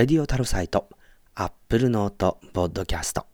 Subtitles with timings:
[0.00, 0.88] レディオタルサイト、
[1.34, 3.26] アップルノート、ボッドキャスト。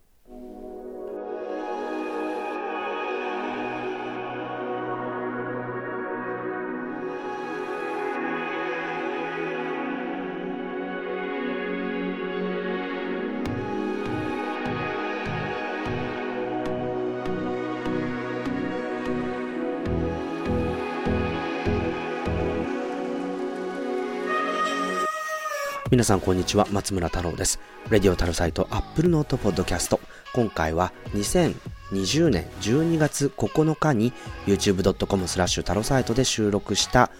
[25.94, 26.66] 皆さんこんにちは。
[26.72, 27.60] 松村太郎です。
[27.88, 30.00] レディオタルサイトアップルノートポッドキャスト。
[30.34, 34.12] 今回は2020年12月9日に
[34.46, 37.12] youtube.com スラッシュタロサイトで収録した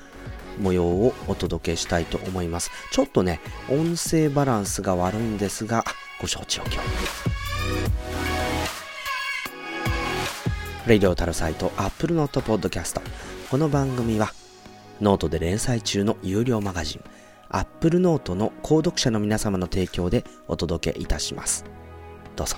[0.59, 2.73] 模様をお届けしたいと思います。
[2.91, 3.39] ちょっとね
[3.71, 5.84] 音声バランスが悪いんですが
[6.20, 6.81] ご承知おきを
[10.89, 13.03] レディオタルサイトアップルノートポッドキャスト。
[13.53, 14.33] この番組は
[15.01, 17.05] ノートで連載中の有料マガジン
[17.48, 21.65] Apple Note の購読者の皆様の提供でお届けいたします。
[22.37, 22.57] どうぞ。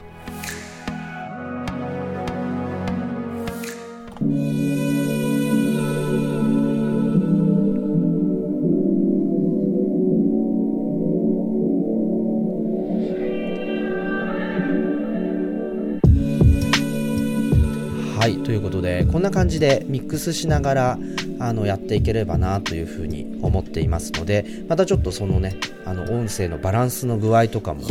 [18.27, 20.99] はいということでこんな感じでミックスしながら
[21.39, 27.83] あのやっていければなというふうに思っていますのでまたちょっとそのねあの音声のバランスの具合とかも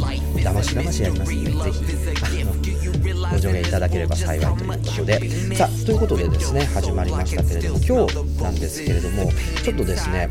[0.44, 1.86] だましだましやりますのでぜひ
[3.36, 5.55] ご助言いただければ幸いということで。
[5.55, 9.31] さあということでですね始まりましたけれども今日なんですけれども
[9.64, 10.30] ちょっとですね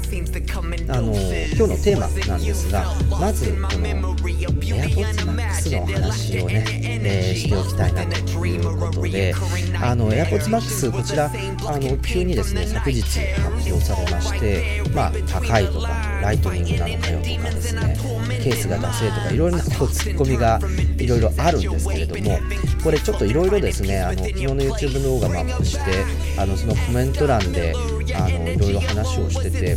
[0.88, 3.68] あの今日のテーマなんですがまずこの
[4.16, 9.34] AirPods Max の話をね、えー、しておきたいなということで
[9.82, 15.88] あの AirPods Max こちらあの急にですね昨日発表されましてまあ高いとか
[16.22, 17.96] ライトニングなのかよとかですね
[18.42, 20.60] ケースがダセーとかいろいろなこうツッコミが
[20.98, 22.38] いろいろあるんですけれども
[22.82, 26.04] これちょっといろいろですねあの昨日の YouTube 動画もアップして
[26.38, 27.74] あのそのコメント欄で
[28.14, 29.76] あのいろいろ話をしてて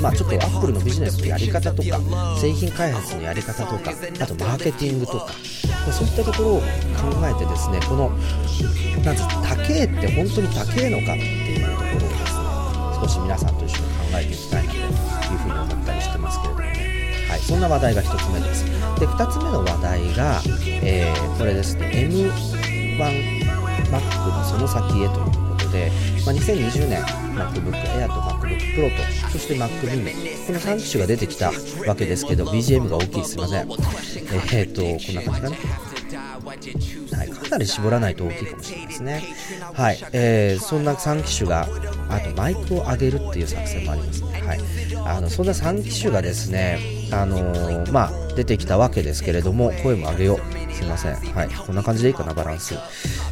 [0.00, 2.00] まあ、ちょっとアップルのビジネスのやり方とか
[2.40, 5.26] 製品開発のやり方とかあとマーケティングとか
[5.86, 6.64] まそういったところを考
[7.26, 8.10] えてですねこの
[9.04, 12.50] なん高えって本当に高えのかっていうところをですね
[13.02, 14.88] 少し皆さんと一緒に考えていきたいなという
[15.38, 16.89] ふうに思ったりしてますけれどもね。
[17.30, 18.64] はい、そんな話題が1つ目です。
[18.98, 20.42] で、2つ目の話題が、
[20.82, 22.32] えー、これですね、M1Mac
[24.36, 25.92] のその先へということで、
[26.26, 31.52] まあ、2020年 MacBook Air と MacBook Pro と、そして Mac mini、この3機種が出てきた
[31.86, 33.60] わけですけど、BGM が大きいすいません。
[33.60, 35.90] えー、っと、こんな感じかな。
[36.50, 39.22] はい、かなり絞らないと大きいかもしれないですね。
[39.72, 41.68] はい、えー、そんな3機種が、
[42.08, 44.42] あとマイクを上げるっていう作戦もありますね。
[44.44, 44.60] はい、
[45.04, 46.78] あのそんな3機種がですね、
[47.12, 50.74] あのー、まあ、出てきたわけですけれども、声も上げよう。
[50.74, 51.14] すいません。
[51.14, 51.48] はい。
[51.48, 52.74] こんな感じでいいかな、バランス。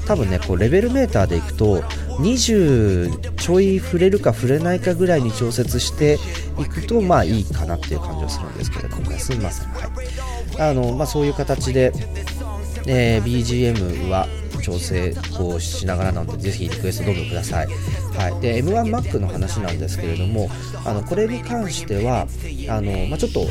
[0.06, 1.80] 多分ね、こう、レベルメーターでいくと、
[2.18, 6.18] 20ちょい触れるか触れないかぐらいに調節して
[6.58, 9.68] いくと、まあいいかなっていう感じはするんですけれどもね、すみません。
[9.68, 10.60] はい。
[10.60, 11.92] あの、まあそういう形で、
[12.86, 14.26] えー、BGM は
[14.68, 20.48] 調整をしながらなのでぜひリクエストどうぞください、はい、で M1Mac の話なんですけれども
[20.84, 22.26] あのこれに関しては
[22.68, 23.46] あの、まあ、ちょっと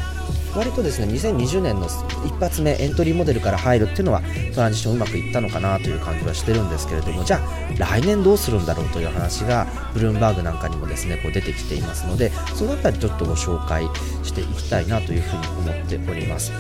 [0.56, 1.88] 割とですね2020年の
[2.26, 4.22] 一発目エントリーモデルから入るっていうのは
[4.56, 7.40] トランジションうまくいったのかなという感じはしてるんですけれどもじゃあ
[7.78, 13.86] 来年どうするんだろうという話がブルームバーグなんかにもですねこう出てきていますのでその辺りちょっとご紹介
[14.24, 16.52] していきたいなというふうに思っております。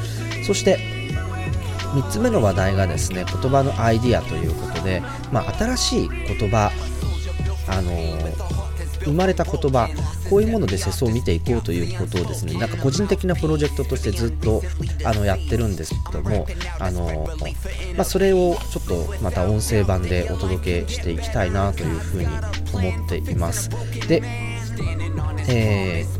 [0.45, 0.96] そして
[1.93, 6.71] 3つ目の話題がですね言葉のアイディアということで、まあ、新しい言葉、
[7.69, 7.91] あの
[9.03, 9.89] 生まれた言葉
[10.29, 14.61] こういうもので世相を見ていこうということをですねなんか個人的なプロジェクトとしてずっと
[15.05, 16.45] あのやってるんですけども
[16.79, 17.27] あの、
[17.95, 22.27] まあ、それをちょっとまた音声版でお届けしていきたいなというふうに
[22.73, 23.69] 思っています。
[24.07, 24.21] で
[25.49, 26.16] えー、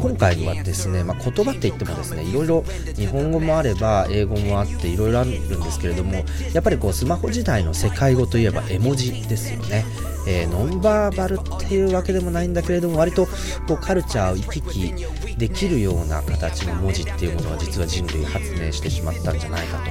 [0.00, 2.62] 今回はですね、まあ、言葉って言ってもですねいろいろ
[2.96, 6.24] 日本語もあれば英語もあっていろいろあるんですけれども
[6.54, 9.84] やっぱりこうスマホ時代の世界語といえば絵文字ですよね、
[10.26, 13.26] えー、ノンバーバルっていうわけでもないんだけれども割と
[13.68, 19.82] こうカルチャーを行き来できるような形の文字っていうものは実は人類発明してしまったんじゃないか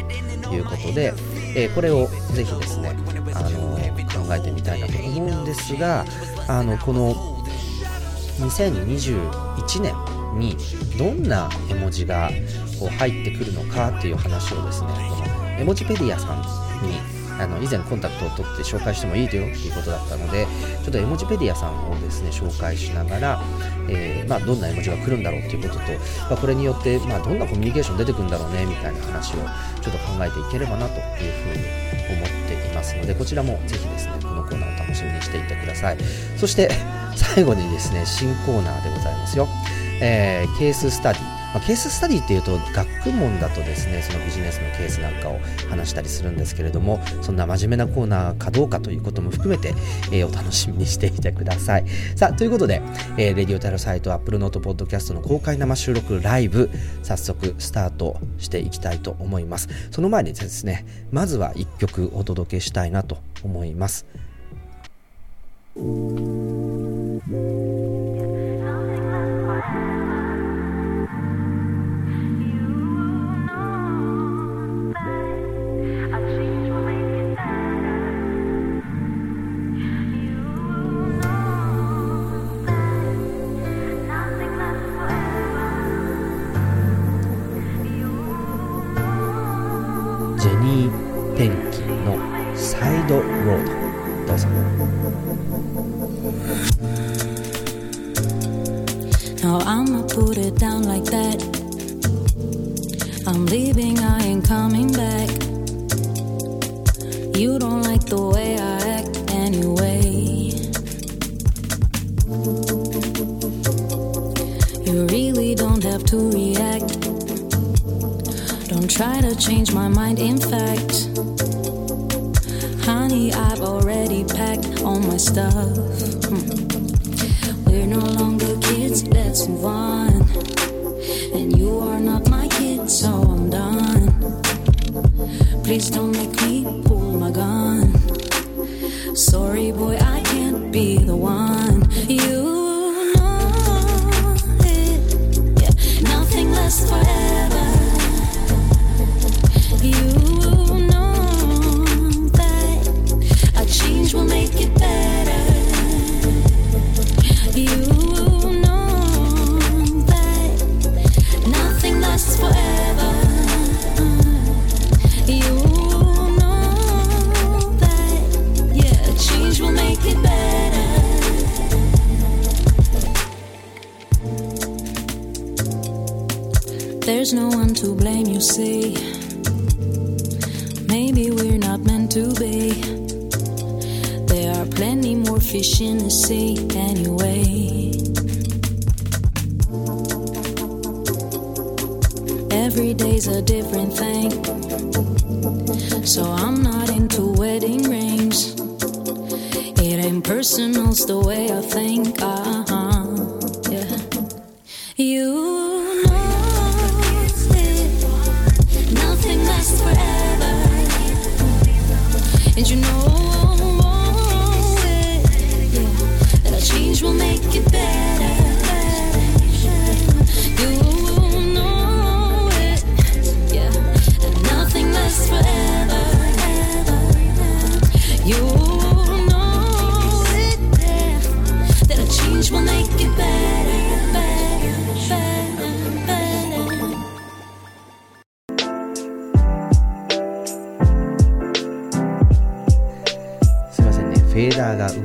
[0.42, 1.14] ということで、
[1.56, 2.96] えー、これをぜひですね、
[3.36, 3.78] あの
[4.28, 6.06] 考えてみたいなと思うんですが
[6.48, 7.39] あのこの
[8.40, 9.96] 2021年
[10.38, 10.56] に
[10.98, 12.30] どんな絵文字が
[12.80, 16.42] こう入ってくるのかっていう話をですねこの絵文字ペディアさん
[16.88, 20.46] にあの以前コンタクトを取って紹介してもいいよっていうことだったので
[20.84, 23.42] ちょっと絵文字ペディアさんをですね紹介しながら、
[23.88, 25.92] えー、まあ、どんな絵文字が来るんだろうっていうことと、
[26.30, 29.38] まあ、これによって、まあ、どんなコミュニケーション出てくるんだろうねみたいな話を
[29.82, 31.89] ちょっと考えていければなというふうに
[32.80, 35.98] ますのでこちらもぜひですねこのコーナーを楽しみにしていてください。
[36.38, 36.70] そして
[37.16, 39.48] 最後にですね新コーナーでございますよ、
[40.02, 41.39] えー、ケーススタディ。
[41.54, 49.74] まあ、ケーススタディっていうと学問だとですねそのビジネスのケースなんかを話したりするんですけれどもそんな真面目なコーナーかどうかということも含めて、
[50.12, 51.86] えー、お楽しみにしていてください。
[52.16, 52.82] さあということで、
[53.18, 56.70] えー、レディオタルサイトアップルノートポッドキャストの公開生収録ライブ
[57.04, 59.70] 早速スタートしていきたいと思います。
[59.92, 64.06] その前にですねまずは1曲お届けしたいなと思います。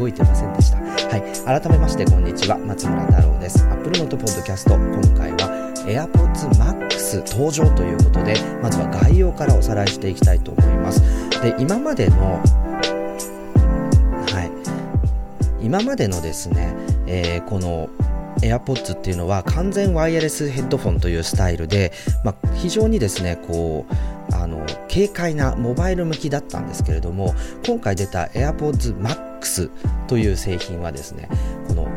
[0.05, 0.77] 動いてませんでした。
[0.77, 1.61] はい。
[1.63, 2.59] 改めましてこんにちは。
[2.59, 3.65] 松村太郎です。
[3.65, 4.69] Apple Note Podcast。
[4.71, 11.01] 今回は AirPods Max 登場ということで、まずは概要からおさらいしていきたいと思います。
[11.41, 12.43] で、今までの、
[14.29, 14.51] は
[15.63, 15.65] い。
[15.65, 16.75] 今までのですね、
[17.07, 17.89] えー、この
[18.43, 21.93] AirPods っていうのは完全ワイヤレスヘッドフォンというスタイルで、
[22.25, 23.95] まあ、非常にですね、こう、
[24.35, 27.35] あの軽快なモバイル向きだったんですけれども
[27.65, 29.34] 今回出た AirPods Max
[30.07, 31.29] という製品はですね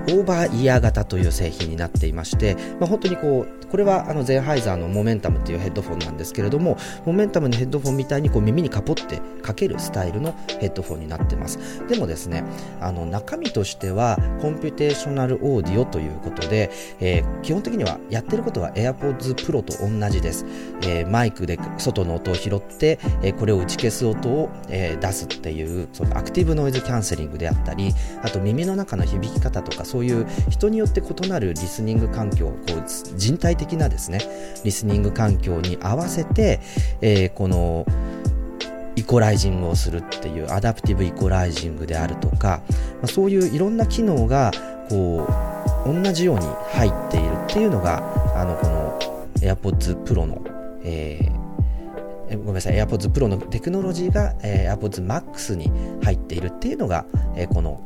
[0.08, 11.86] オーバーイヤー型という製品になっていまして、まあ、本当にこうこれはあのゼンハイザーのモメンタムというヘッドフォンなんですけれどもモメンタムのヘッドフォンみたいにこう耳にかぽってかけるスタイルのヘッドフォンになってます。
[11.88, 12.44] でもですね
[12.80, 20.46] あの中身としてはコンピュテーショナルオーディオということで、えー、基本的にはやってることは AirPods Pro と同じです、
[20.84, 34.22] えー、マイクで外の音を拾って、えー、これを打ち消す音を、え、出すっていうそのアクティブノイズキャンセリングであったりあと耳の中の響き方とかそいう人によって異なるリスニング環境こう人体的なですね
[34.64, 36.60] リスニング環境に合わせて、
[37.02, 37.86] えー、この
[38.96, 44.52] イコライジングをするっていうアダプティブイコライジングであるとか、まあ、そういういろんな機能が
[44.90, 45.28] こ
[45.86, 48.02] う同じように入っているっていうのが
[48.40, 49.00] あのこの
[49.40, 50.44] AirPods Pro の、
[50.84, 55.72] えー、ごめんなさい AirPods Pro のテクノロジーが、えー、AirPods Max に
[56.04, 57.82] 入っているっていうのが、えー、この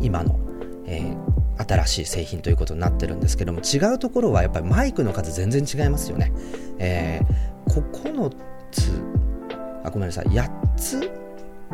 [0.00, 0.38] 今の、
[0.86, 6.32] えー、新しい製品ということになってるんですけども違うところはやっぱりマイクの数全然違いますよね、
[6.78, 8.34] えー、9
[8.70, 8.90] つ
[9.84, 11.10] あごめんなさい8つ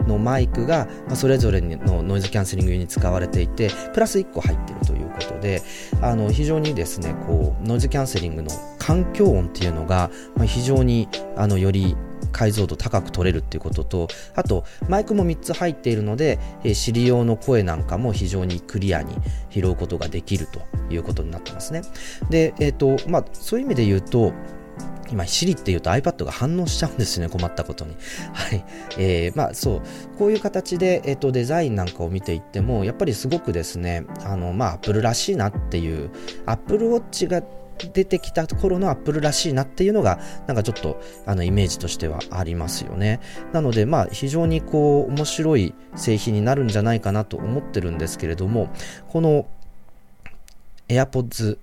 [0.06, 5.62] のマイクが、ま、それぞれのノイズキャンセリングに使われていてプラス1個入ってるということで
[6.00, 11.96] あの非常にですねこうノイズキャンセリングの環境音っていうのが、ま、非常にあのより
[12.30, 19.14] 解像度高く取れるっていうこととあとマイクも3つ入っているので、えー、シリ用の声なんかも非常にクリアに
[19.50, 20.60] 拾うことができると
[20.92, 21.82] いうことになってますね
[22.30, 24.32] で、えーとまあ、そういう意味で言うと
[25.12, 27.96] 今、Siri って言うと iPad が反応しちゃうんですね、困ったことに。
[28.32, 28.64] はい。
[28.96, 29.82] えー、まあそう、
[30.18, 36.10] こういう形で、えっ、ー、と、デザインなんかを見ていっても、やっぱりすごくですね、あの、まあ、Apple らしいなっていう、
[36.46, 37.42] Apple Watch が
[37.88, 43.20] 出てきた頃のアップルらしいなっていうのが、なんかちょっと、あの、イメージとしてはありますよね。
[43.52, 48.70] なので、まあ、非常にこう、面白い製品になるんじゃないかなと思ってるんですけれども、
[49.08, 49.46] この、
[50.88, 51.58] AirPods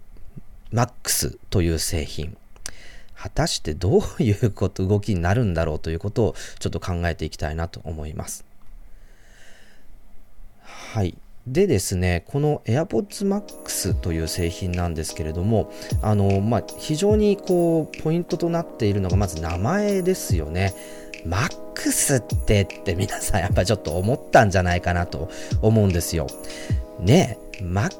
[0.73, 2.37] Max という製品、
[3.15, 8.45] 果たしてどういうこと動きになるんだろうということをちょっと考えていきたいなと思います。
[10.61, 11.17] はい。
[11.47, 20.73] でですね、この AirPods Max という製品なんですけれども、あの、まあ、非常にこう、ポイントとなっているのがまず名前ですよね。
[21.25, 25.29] Max ってって皆さんやっぱちょっと思ったんじゃないかなと
[25.61, 26.27] 思うんですよ。
[26.99, 27.95] ねえ、Max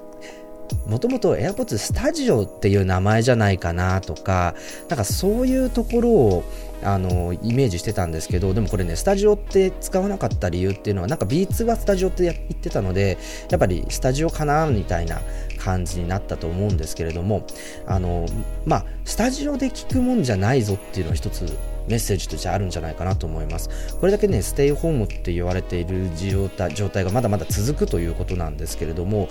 [0.86, 4.56] もともと AirPods Studio っていう名前じゃないかなとか、
[4.90, 6.44] なんかそういうところを
[6.84, 13.18] あのイメージしてたんですけど、でもこれね、スタジオって使わなかった理由っていうのは、なんか B2 はスタジオって言ってたので、
[13.50, 15.22] やっぱりスタジオかなみたいな
[15.58, 17.46] 感じになったと思うんですけれども、
[17.86, 18.28] あの、
[18.66, 21.46] まあ、スタジオで聞くもんじゃないぞっていうのは一つ
[21.88, 23.70] メッセージとしてあるんじゃないかなと思います。
[24.00, 29.30] これだけね、ステイホームって言われている状態状態がまだまだ続くということなんですけれども、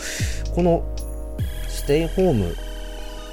[0.55, 0.83] この
[1.69, 2.57] ステイホーム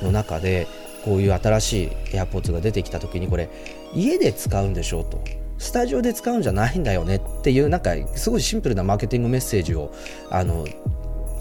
[0.01, 0.67] の中で
[1.03, 3.50] こういう新しい AirPods が出てきた時にこれ
[3.95, 5.21] 家で使うんでしょうと。
[5.57, 9.93] スタジオで使うんじゃないんだよねっていうなんかすごいシンプルなマーケティングメッセージを
[10.29, 10.65] あの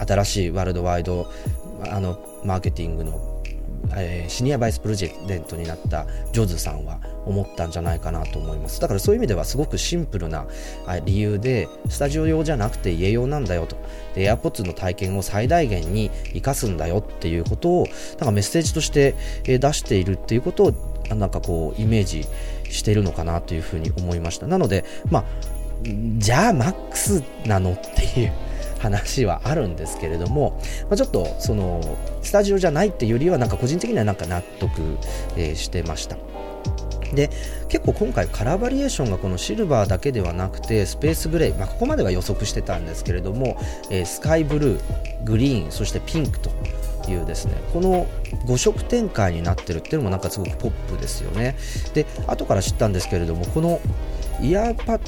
[0.06, 1.28] 新しいワールドワイド
[1.90, 3.32] あのマーケティングの
[3.96, 8.80] えー、シニアバイスプロジェデントになったジョズさんは思ったんじゃないかなと思います。
[8.80, 10.46] だからそういう意味ではすごくシンプルな
[11.04, 13.76] 理由でスタジオ用じゃなくて家用なんだよと。
[14.14, 17.86] で AirPods の体験を最大限に生かすんだよっていうことを
[18.18, 22.26] なんかメッセージとして出しているっていうことをなんかこうイメージ
[22.70, 25.24] してるのかなというふうに思いましたなのでまあ
[26.18, 28.32] じゃあマックスなのっていう
[28.78, 31.80] 話はあるんですけれども、まあ、ちょっとその
[32.22, 34.98] スタジオじゃないっていうよりはなんか個人的にはなんか納得、
[35.36, 36.16] えー、してました。
[37.14, 37.30] で
[37.68, 43.58] 結構今回カラーバリエーションがこのシルバーだけではなくてスペースグレー、まあ、ここまでは予測してたんですけれども、
[43.90, 46.50] えー、スカイブルーグリーンそしてピンクと
[47.10, 48.06] いうですねこの
[48.46, 51.56] 5色展開になってるっていうのもなんかすごくポップですよね。
[51.94, 53.80] で後から知ったんですけれどもこの
[54.40, 55.00] イヤーパッ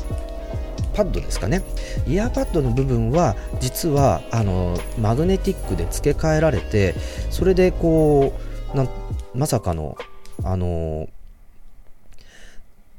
[0.95, 1.63] パッドですかね。
[2.07, 6.95] イヤーパッドの部分は実はあのマグネティックで付け替えられて
[7.31, 8.33] それでこ
[8.73, 8.87] うな
[9.35, 9.97] まさかの
[10.43, 11.09] あの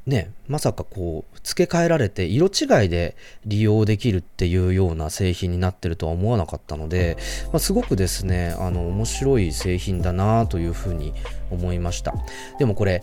[0.06, 7.16] ね、まさかこう付け替えられて色違いで利用できるっていうような製品になってるとは思わなかったので、
[7.52, 11.14] まあ、すごくですねあの面白い製品だなというふうに
[11.52, 12.14] 思いました。
[12.58, 13.00] でもこれ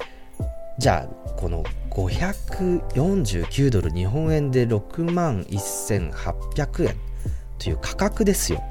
[0.77, 6.95] じゃあこの549ドル日本円で6万1800円
[7.59, 8.61] という価格ですよ。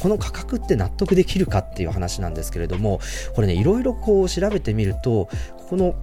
[0.00, 3.00] この価格って納得できるかっていう話なんですけれども
[3.36, 5.28] これねいろいろこう調べてみると
[5.68, 5.94] この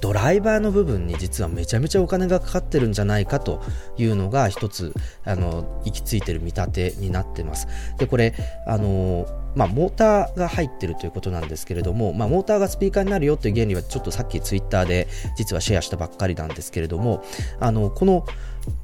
[0.00, 3.62] ドライバーの部分に実はめちゃめちゃお金がかかってるんじゃないかと
[3.96, 7.66] いうのが一つあの行き着いてる見立てになってます。
[7.98, 8.34] でこれ
[8.66, 17.24] あのまあ、モーターが入ってるということなんですけれども、まあ、モーターがスピーカーになるよという原理はちょっとさっきツイッターで実はシェアしたばっかりなんですけれども
[17.60, 18.26] あのこの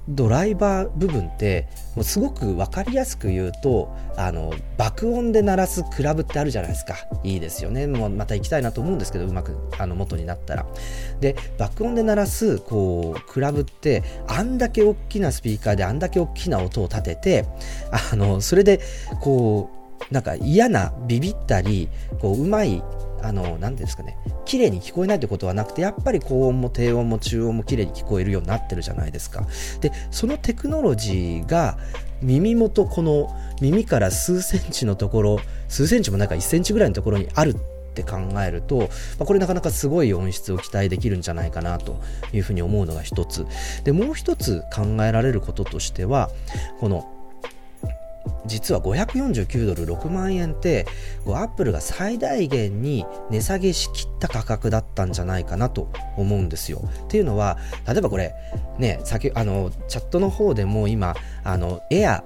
[0.09, 6.97] ドライバー部分ってもうすごく分かりやすく言うとあの爆音で鳴らすクラブってあるじゃないですか。
[7.23, 7.87] いいですよね。
[7.87, 10.67] もうまた行きたいなと思うんですけどうまくあの元になったら。
[11.21, 17.45] で爆音で鳴らすこうクラブってあんだけ大きなスピーカーであんだけ大きな音を立てて
[18.13, 18.81] あのそれで
[19.21, 19.78] こう
[20.11, 21.89] なんか嫌なビビったり
[22.21, 22.83] こううまい
[23.23, 29.47] あの、なんですかね、綺麗に聞こえないってことはなくて、やっぱり高音も低音も中音も綺麗に聞こえるようになってるじゃないですか。
[29.81, 31.79] で、そのテクノロジーが、
[32.21, 33.29] 耳元、この
[33.61, 37.57] 耳から数センチのところ、数センチもなんか1センチぐらいのところにあるっ
[37.95, 38.87] て考えると、ま
[39.21, 42.01] あ、これなかなかすごい音質を期待できるんじゃないかなと
[42.33, 43.47] いうふうに思うのが一つ。
[43.85, 46.31] で、もう一つ考えられることとしては、
[46.81, 47.09] この
[48.47, 50.87] 実は549ドル6万円って
[51.27, 56.83] アップルが最大限に値下げしきった価格だったんじゃないかなと思うんですよ。
[57.05, 58.35] っていうのは例えばこれ
[58.79, 62.25] ね先あのチャットの方でも今あのエア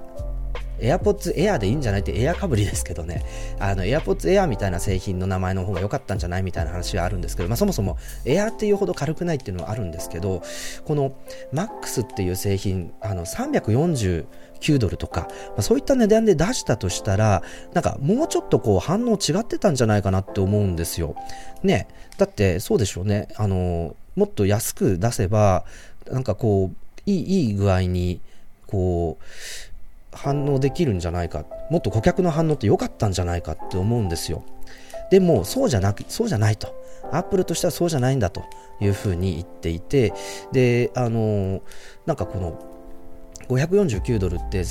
[0.79, 3.23] AirPods Air でいいんじゃないってエアかぶりですけどね、
[3.59, 10.41] あの AirPods Air みたいな製品の名前の方が良かったんじゃないみたいな話はあるんですけど、まあ、そもそも Air っていうほど軽くないっていうのはあるんですけど、
[10.85, 11.15] この
[11.53, 14.25] MAX っていう製品、あの340
[14.63, 17.43] 9ドルとか、まあ、そういった値段で出したとしたら、
[17.73, 21.15] なんかもうちょっとこう反応違ってたんじゃないかなって思うんですよ。
[21.63, 21.87] ね。
[22.17, 23.27] だってそうでしょうね。
[23.35, 25.65] あの、もっと安く出せば、
[26.09, 28.21] なんかこう、いい、いい具合に、
[28.67, 29.23] こう、
[30.15, 31.45] 反応できるんじゃないか。
[31.69, 34.43] もっと顧客の反応って良かったんじゃないかって思うんですよ。
[35.11, 36.73] でも、そうじゃなく、そうじゃないと。
[37.11, 38.43] アップルとしてはそうじゃないんだと
[38.79, 40.13] いうふうに言っていて、
[40.51, 41.61] で、あの、
[42.05, 42.72] なんかこの、
[43.49, 44.63] 549ドルって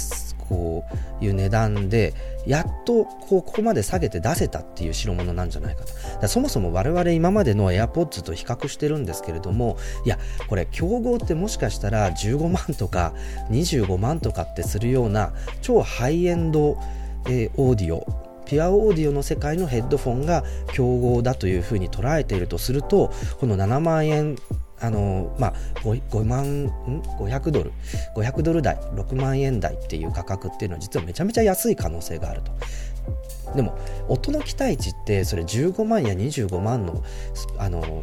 [0.49, 0.85] こ
[1.21, 2.15] ういう値段で
[2.47, 5.85] やっとこうここまで下げて出せたっていう代物なんじゃないか
[6.21, 6.29] と。
[6.29, 13.15] そもそも我々今までの AirPods と比較してるんですけれどもいやこれ競合ってもしかしたら15万とか
[13.51, 16.79] 25万とかってするような超ハイエンド、
[17.27, 18.07] えー、オーディオ
[18.45, 24.37] ピュアオーディオの世界のヘッドフォンが競合だというふうに捉えているとするとこの7万円
[24.83, 26.67] あのまあ、5, 5万ん
[27.19, 27.73] 500ドル
[28.17, 32.53] ？500ドル台？6万円台っていう価格っていうのは実はめちゃめちゃ安い可能性があると。
[33.55, 37.03] でも音の期待値ってそれ15万や25万の
[37.59, 38.03] あの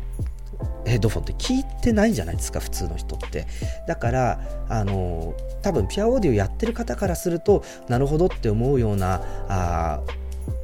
[0.85, 3.45] ヘッドフォンって聞いてないじゃないですか普通の人って。
[3.87, 10.01] だからあの多分ピアオーディオやってる方からするとなるほどって思うようなあ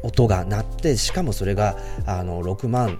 [0.03, 2.99] 音が鳴ってしかもそれがあの6万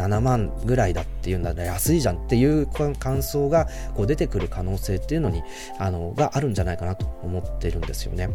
[0.00, 5.42] 7万ぐらいだっていうんだら安いじゃんっていう感想がこう出てくる可能性っていうのに
[5.78, 8.30] あのがあるんじゃないかなと思ってるんですよね。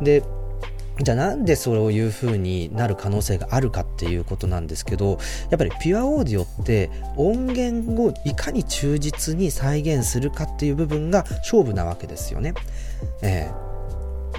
[0.00, 0.22] で
[1.00, 5.18] じゃあなんでそういう風になる可能性があるかっていうことなんですけど
[5.50, 12.52] やっぱりピュアオーディオって音源をいかに忠実に再現するかっていう部分が勝負なわけですよね。
[13.22, 13.71] えー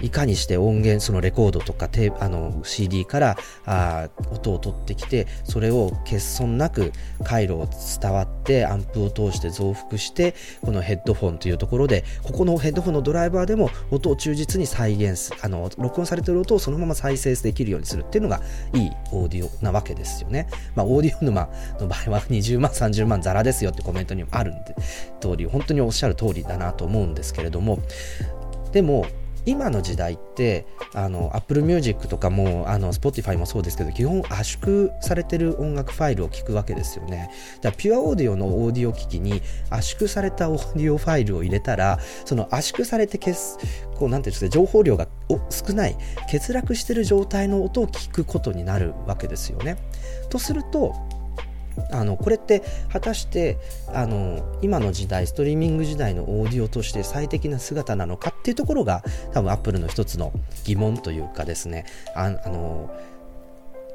[0.01, 6.91] いかにして音源そのレコードとかテあの CD からあ音を取ってきてそれを欠損なく
[7.23, 7.67] 回路を
[8.01, 18.41] 伝わってアンプを通して増幅してこのヘッドフォンというところでここのヘッドフォンのドライバーでも音を忠実に再現すあの録音されている音をそのまま再生できるようにするっていうのが
[18.73, 20.47] いいオーディオなわけですよね。
[20.75, 24.75] まあ、オーディオ沼の場合は20万30万ザラですよってコメントにもあるんで
[25.19, 27.79] 通り本当におっしゃる通りだなと思うんですけれども
[28.71, 29.05] でも
[29.45, 37.29] 今の時代ってあの Apple Music とかもあの Spotify もそうですけど基本圧縮されてる音楽ファイルを聞くわけですよね。
[37.57, 43.57] だからピュアオーディオのオーディオ機器に圧縮されたオーディオファイルを入れたらその圧縮されて消す
[43.95, 45.07] こうなんていうんですか情報量が
[45.49, 45.97] 少ない
[46.31, 49.77] 欠落してる状態の音を聞くことになるわけですよね。
[50.29, 50.93] とすると
[51.91, 53.57] あのこれって果たして
[53.93, 60.31] あの今の時代ストリーミング時代のオーディオとして最適な姿なのかっていうところが多分アップルの一つの
[60.65, 61.85] 疑問というかですね。
[62.15, 62.89] あの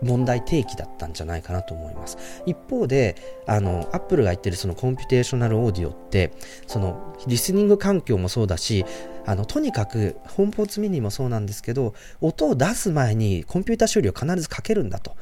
[0.03, 2.19] 問題提起だったんじゃないかなと思います。
[2.47, 6.33] 一方であのアップルが言ってるそのコンピュテーショナルオーディオって
[6.67, 8.85] そのリスニング環境もそうだし
[9.27, 15.17] あのとにかくホームポーツミニもそうなんですけど音を出す前にコンピュータ処理を必ずかけるんだと。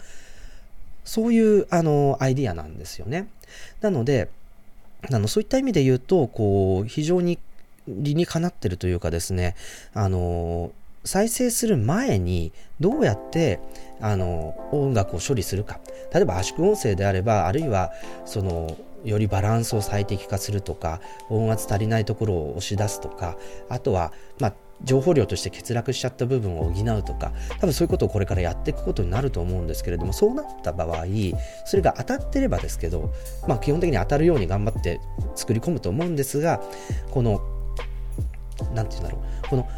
[1.07, 3.29] そういうあのアイディアなんですよね。
[3.81, 4.29] なので、
[5.11, 7.38] あのそういった意味で言うと、こう、非常に
[7.88, 9.55] 理にかなってるというかですね、
[9.95, 10.73] あの、
[11.07, 13.61] 再生する前にどうやって
[14.01, 15.79] あの音楽を処理するか
[16.12, 17.92] 例えば圧縮音声であればあるいは
[18.25, 23.37] そのよりバランスを最適化するとか音圧足りないところを押し出すとか
[23.69, 31.07] あとは、まあ、情報量として欠落しちゃった部分を補うとか多分そういうことをこれからやっていくことになると思うんですけれどもそうなった場合
[31.65, 33.12] それが当たってればですけど、
[33.49, 35.01] まあ、基本的に当たるように頑張って
[35.35, 36.62] 作り込むと思うんですが
[37.11, 37.41] この
[38.75, 39.69] 何て言うんだろうこの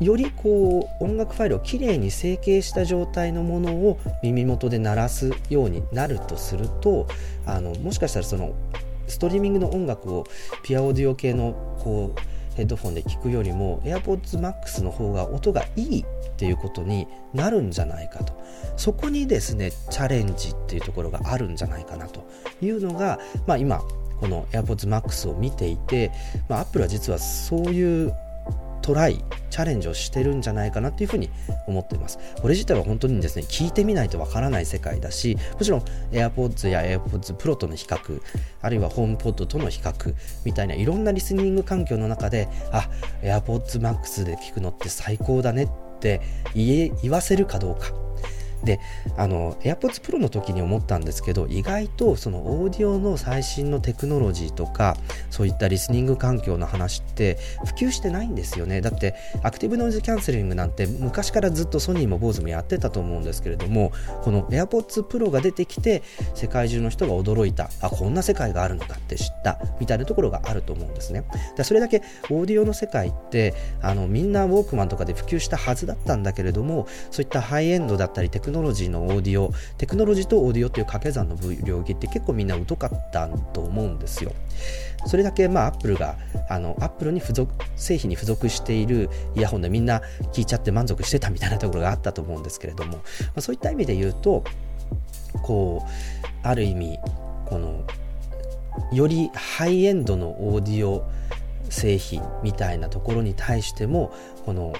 [0.00, 7.08] よりこう音楽ファイルをきれいに成形した状態のものを耳元で鳴らすようになるとすると
[7.46, 8.54] あのもしかしたらその
[9.08, 10.24] ストリーミングの音楽を
[10.62, 16.04] ピアオーディオ系のこうヘッドフォンで聞くよりも AirPods Max の方が音がいいっ
[16.36, 18.32] ていうことになるんじゃないかと。
[18.76, 22.28] そこにですねチャレンジっていうところがあるんじゃないかなと。
[22.60, 23.78] いうのが、まあ、今
[24.18, 26.10] この AirPods Max を見ていて、
[26.48, 28.12] まあ、Apple は実はそういう
[28.88, 31.28] トライチャレンジをしてるんじゃないかなっていうふうに
[31.66, 32.18] 思っています。
[32.40, 38.22] これ自体は本当にですね聞いてみないとわからない世界だしもちろん AirPods や AirPods Pro との比較
[38.62, 40.14] あるいは HomePod との比較
[40.46, 42.88] みたいないろんなリスニング環境の中であ
[43.20, 45.68] AirPods Max で聞くのって最高だねっ
[46.00, 46.22] て
[46.54, 48.07] 言わせるかどうか。
[48.64, 48.80] で
[49.16, 54.96] あの AirPods Pro の時に思ったんですけど意外とそのオーディオの最新のテクノロジーとか
[55.30, 58.80] そういったリスニング環境の話って普及してないんですよね。
[58.80, 63.92] だってアクティブノイズキャンセリングなんて昔からずっとソニーも BOSE もやってたと思うんですけれども
[64.22, 66.02] この AirPods Pro が出てきて
[66.34, 67.70] 世界中の人が驚いた。
[67.80, 69.60] あこんな世界があるのかって知った。
[69.80, 71.24] みたいなところがあると思うんですね。
[71.56, 84.32] だそれだけオーディオの世界ってあのみんなウォークマンとかで普及したはずだったんだけれどもそういったハイエンドだったりテクノロジーのオーディオテクノロジーとオーディオっていう掛け算の領域って結構みんな疎かったと思うんですよ。
[85.06, 86.16] それだけまあアップルが
[86.48, 90.00] あのアップルに付属製品に付属しているイヤホンでみんな
[90.32, 93.02] 聞いちゃって満足してたみたいなところがあったと思うんですけれども、ま
[93.36, 94.42] あ、そういった意味で言うと
[95.42, 95.88] こう
[96.42, 96.98] ある意味
[97.46, 97.84] この
[98.92, 101.06] よりハイエンドのオーディオ
[101.68, 104.12] 製品みたいなところに対しても
[104.46, 104.72] この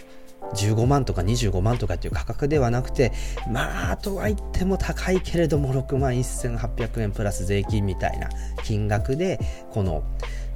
[0.55, 3.13] 15万とか25万とかっていう価格ではなくて
[3.51, 8.29] まあとは言っても高いけれども6万1800円プラス税金みたいな
[8.65, 10.03] 金額でこの、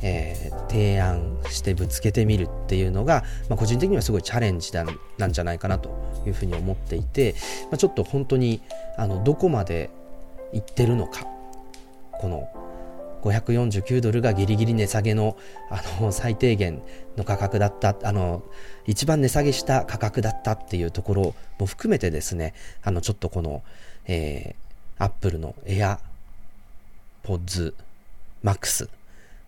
[0.03, 4.73] えー、提案してぶつけてみるっていうのが、まあ、個人的にはすごいチャレンジ
[5.19, 5.91] なんじゃないかなと
[6.27, 8.63] いうふうに思っていて、まあ、ちょっと本当に
[8.97, 9.91] あのどこまで
[10.53, 11.27] 行ってるのか。
[12.13, 12.49] この
[13.23, 15.37] 549ドルがギリギリ値下げの
[15.71, 16.83] あの最低限
[17.17, 18.43] の価格だったあの
[18.87, 23.63] 一番値下げした価格だったっていうところも含めてですねあのちょっとこの、
[24.07, 25.55] えー、アップルの
[27.25, 27.75] AirPods
[28.45, 28.89] Max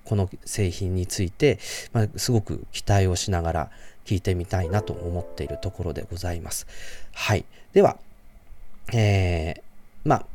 [0.04, 1.58] この製品について、
[1.92, 3.70] まあ、すごく期待をしながら
[4.04, 6.66] 聞いてみたいなと思っているところでございます。
[7.12, 7.46] はい。
[7.72, 7.96] では、
[8.92, 9.62] えー、
[10.04, 10.26] まあ、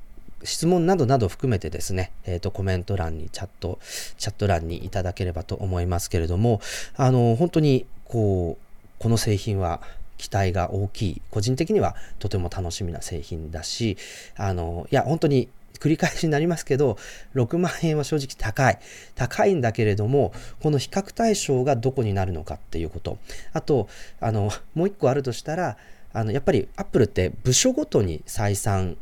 [0.43, 3.79] 質問などなど含めてですね、えっ、ー、と、コメント欄に、チャット、
[4.17, 6.61] チャット欄にいただければと思いますけれども、
[6.95, 8.63] あの、本当に、こう、
[8.99, 9.81] この製品は
[10.17, 11.21] 期待が大きい。
[11.31, 13.97] 個人的にはとても楽しみな製品だし、
[14.35, 15.49] あの、いや、本当に
[15.79, 16.97] 繰り返しになりますけど、
[17.35, 18.79] 6万円は正直高い。
[19.15, 23.17] 高いんだけれども、この比較対象がどこになるのかっていうこと。
[23.53, 23.87] あと、
[24.19, 25.77] あの、もう一個あるとしたら、
[26.11, 28.97] あの、やっぱりアップルって部署ごとに採算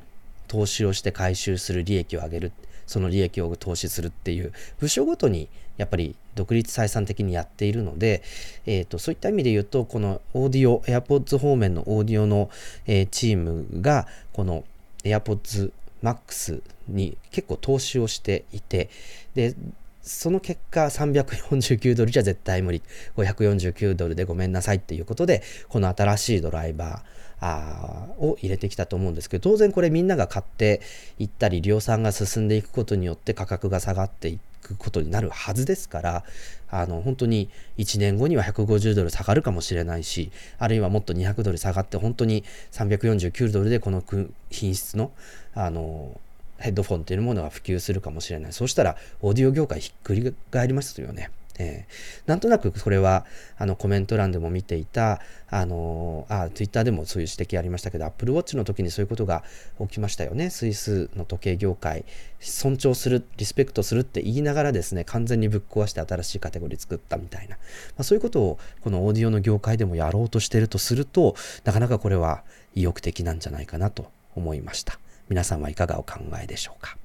[0.47, 2.51] 投資をして回収する利益を上げる
[2.86, 8.23] その利益を投資するっていう部署ごとにやっぱり独立採算的にやっているので、
[8.65, 12.49] えーと、そういった意味で言うとこのオーディオ AirPods 方面のオーディオの、
[12.86, 14.63] えー、チームがこの
[15.03, 15.71] AirPods
[16.03, 18.89] Max に結構投資をしていて
[19.36, 19.55] で
[20.01, 22.81] その結果349ドルじゃ絶対無理
[23.17, 30.82] 549ドルでごめんなさいっていうことでこの新しいドライバーあを入れてきたと思うんですけど当然これみんなが買って
[31.19, 36.23] いったり量産が進んでいくことによって価格が下がっていくことになるはずですから
[36.69, 44.04] あの本当に1年後には150ドル下がるかもしれないしあるいはもっと200ドル下がって本当に349ドルでこの
[44.50, 45.12] 品質の
[45.54, 46.19] あの
[46.58, 51.30] ヘッドフォンというものが普及するかもしれないそうしたらオーディオ業界ひっくり返りますよね。
[51.60, 53.26] えー、なんとなくこれは
[53.58, 59.43] あのコメント欄でも見ていた、あのあ、ツイッターでもそういう指摘ありましたけど、Apple Watch の時にそういうことが
[59.80, 60.50] 起きましたよね。
[60.50, 62.06] スイスの時計業界、
[62.39, 67.58] 尊重する、リスペクトするって言いながらですね、完全にぶっ壊して新しいカテゴリー作ったみたいな、ま
[68.00, 72.43] あ、そういうことをこのオーディオの業界でもやろうとしてるとすると、なかなかこれは
[72.76, 75.00] 意欲的なんじゃないかなと思いました。
[75.30, 76.98] 皆さんはいかがお考えでしょうか？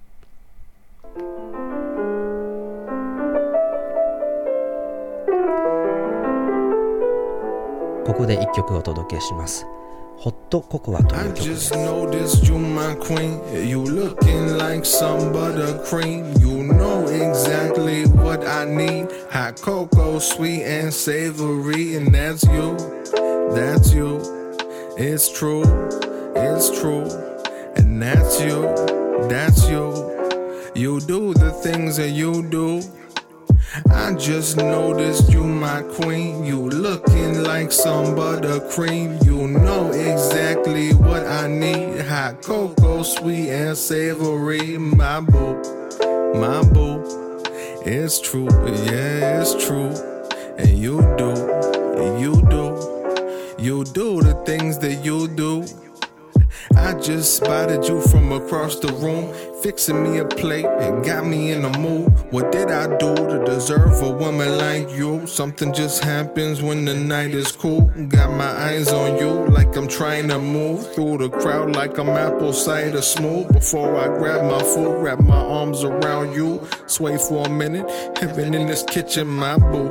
[8.06, 9.66] ここで一曲お届けします。
[10.18, 12.44] ホットココアという曲です。
[12.44, 13.68] You my queen.
[13.68, 16.40] You looking like some buttercream.
[16.40, 19.10] You know exactly what I need.
[19.30, 21.96] Hot cocoa, sweet and savory.
[21.98, 22.76] And that's you.
[23.54, 24.20] That's you.
[24.98, 25.64] It's true.
[26.36, 27.06] It's true.
[27.76, 28.74] And that's you.
[29.30, 29.94] That's you.
[30.74, 32.82] You do the things that you do.
[33.91, 36.45] I just noticed you my queen.
[36.45, 39.25] You looking like some buttercream.
[39.25, 42.03] You know exactly what I need.
[42.03, 44.77] Hot cocoa, sweet and savory.
[44.77, 45.55] My boo,
[46.35, 47.43] my boo.
[47.85, 48.49] It's true,
[48.85, 49.93] yeah, it's true.
[50.59, 51.31] And you do,
[52.21, 55.65] you do, you do the things that you do.
[56.83, 61.53] I just spotted you from across the room, fixing me a plate and got me
[61.53, 62.11] in the mood.
[62.33, 65.25] What did I do to deserve a woman like you?
[65.29, 67.83] Something just happens when the night is cool.
[68.09, 72.09] Got my eyes on you like I'm trying to move through the crowd like I'm
[72.09, 73.53] apple cider smooth.
[73.53, 77.89] Before I grab my food, wrap my arms around you, sway for a minute.
[78.19, 79.89] Heaven in this kitchen, my boo,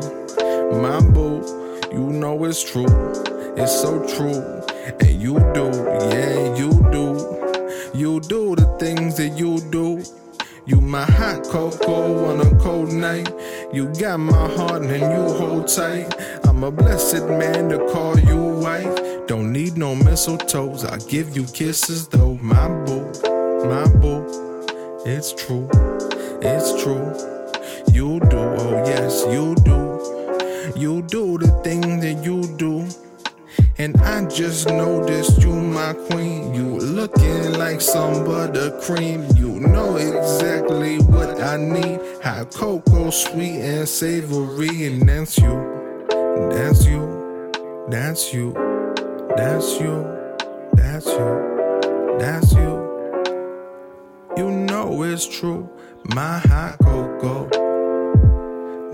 [0.81, 1.39] my boo.
[1.93, 2.85] You know it's true,
[3.55, 4.60] it's so true.
[4.85, 5.69] And you do,
[6.11, 7.31] yeah, you do.
[7.93, 10.03] You do the things that you do.
[10.65, 13.33] You my hot cocoa on a cold night.
[13.73, 16.13] You got my heart and you hold tight.
[16.45, 19.27] I'm a blessed man to call you wife.
[19.27, 20.89] Don't need no mistletoes.
[20.89, 23.05] I give you kisses though, my boo,
[23.65, 24.25] my boo.
[25.05, 25.69] It's true,
[26.41, 27.11] it's true.
[27.91, 30.79] You do, oh yes, you do.
[30.79, 32.87] You do the things that you do.
[33.81, 36.53] And I just noticed you, my queen.
[36.53, 39.35] You looking like some buttercream.
[39.35, 41.99] You know exactly what I need.
[42.21, 44.85] Hot cocoa, sweet and savory.
[44.85, 46.07] And that's you,
[46.51, 47.01] that's you,
[47.89, 48.53] that's you,
[49.35, 50.05] that's you,
[50.73, 52.71] that's you, that's you.
[54.37, 55.67] You know it's true.
[56.03, 57.49] My hot cocoa,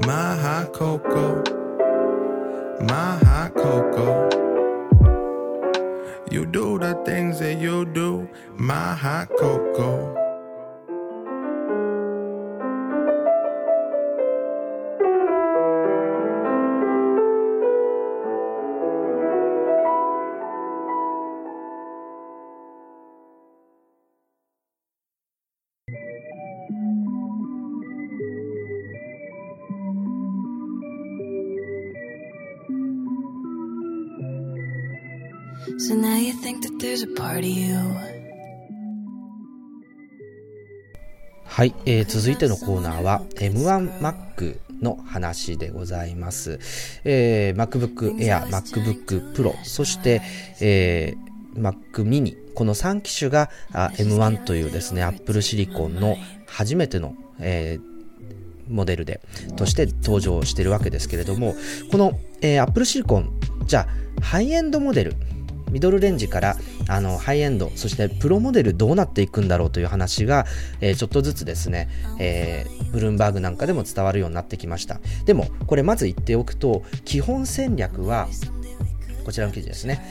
[0.07, 1.43] my hot cocoa,
[2.87, 4.46] my hot cocoa.
[6.29, 10.26] You do the things that you do, my hot cocoa.
[41.45, 46.59] はい、えー続いてのコーナーは M1Mac の話でございます。
[47.03, 50.21] えー MacBook Air、MacBook Pro、そして、
[50.59, 56.17] えー Mac mini、この3機種があ M1 というですね、Apple Silicon の
[56.47, 57.97] 初めての、えー
[58.67, 59.21] モデルで、
[59.55, 61.55] として登場してるわけですけれども、
[61.91, 63.29] この、えー、Apple Silicon、
[63.65, 63.87] じゃ
[64.19, 65.15] あ、ハイエンドモデル、
[65.69, 70.45] ミドルレンジからあのハイエンド、そしてプロモデルどうなっていくんだろうという話が、
[70.81, 74.99] えーちょっとずつですね、えーブルームバーグなんかでも伝わるようになってきました。
[75.25, 78.27] でも、これまず言っておくと、基本戦略は、
[79.25, 80.01] こちらの記事ですね。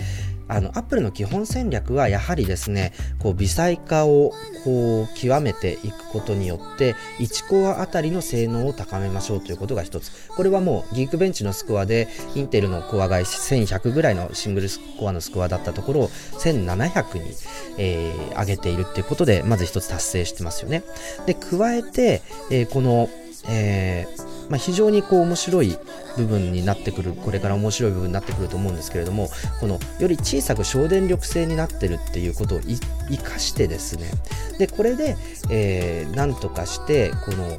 [0.49, 4.33] あの、アップルの基本戦略はやはりですね、こう、微細化を、
[4.65, 10.13] こう、極めていくことによって、1コアあたりの性能を高めましょうということが一つ。
[10.29, 17.35] これはもう、ギークベンチのスコアで、インテルのコアが1100ぐらいのシングルスコアのスコアだったところを、1700に、
[17.79, 20.83] えー上げているっていうことで、まず一つ達成してますよね。
[21.27, 23.09] で、加えて、えーこの、
[23.49, 25.77] えーまあ、非常にこう面白い
[26.17, 29.29] 部分になってくるこれから面白い部分になってくると思うんですけれども
[29.61, 34.11] このより小さく省電力性になってるっていうことを生かしてですね。
[34.59, 35.17] でこれで、
[35.51, 37.59] えーなんとかしてこの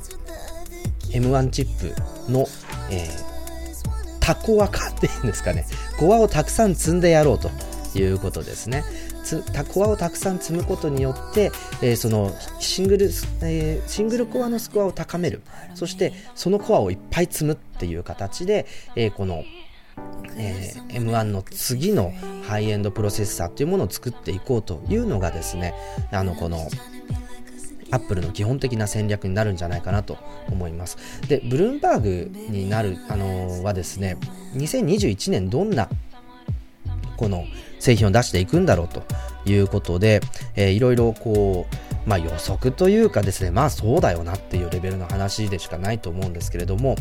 [1.12, 2.48] M1 チップの、
[2.90, 3.38] えー
[4.28, 5.66] タコア化っていうんですかね。
[5.98, 7.50] コアをたくさん積んでやろうと
[7.98, 8.84] いうことですね。
[9.28, 13.06] つコアをたくさん積むことによって、えーそのシングル、
[13.42, 15.42] えーシングルコアのスコアを高める
[15.76, 19.44] そしてそのコアをいっぱい積むっていう形で、えーこの
[20.38, 22.14] えー M1 の次の
[22.48, 25.74] ハイエンドプロセッサーというものを作っていこうというのがですね
[26.12, 26.70] あのこの
[27.92, 30.18] アップルの基本的な戦略になるんじゃないかなと
[30.50, 30.98] 思います。
[31.30, 34.18] で、ブルームバーグになる、あのーはですね、
[34.56, 35.88] 2021年どんな
[37.16, 37.46] この
[37.80, 39.04] 製品を出していくんだろうと
[39.46, 40.22] いうことで、
[40.56, 46.96] えーいろいろこう、まあ予測というかですね、まあそうだよなっていうレベルの話でしかないと思うんですけれども、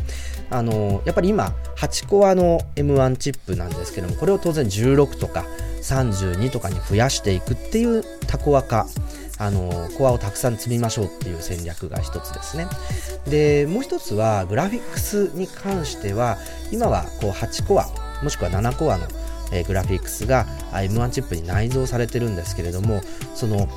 [0.51, 5.45] あのやっぱり今、8コアの M1 チップなんですけども、これを当然16とか
[5.83, 8.87] 32とかに増やしていくっていうタコア化、
[9.39, 12.67] あのコアをたくさん積みましょうっていう戦略が一つですね。
[13.29, 16.39] で、もう一つはグラフィックスに関しては、
[16.73, 17.87] 今はこう8コア、
[18.23, 19.07] もしくは7コアの、
[19.53, 23.01] えグラフィックスが M1 チップに内蔵されてるんですけれども、
[23.35, 23.69] その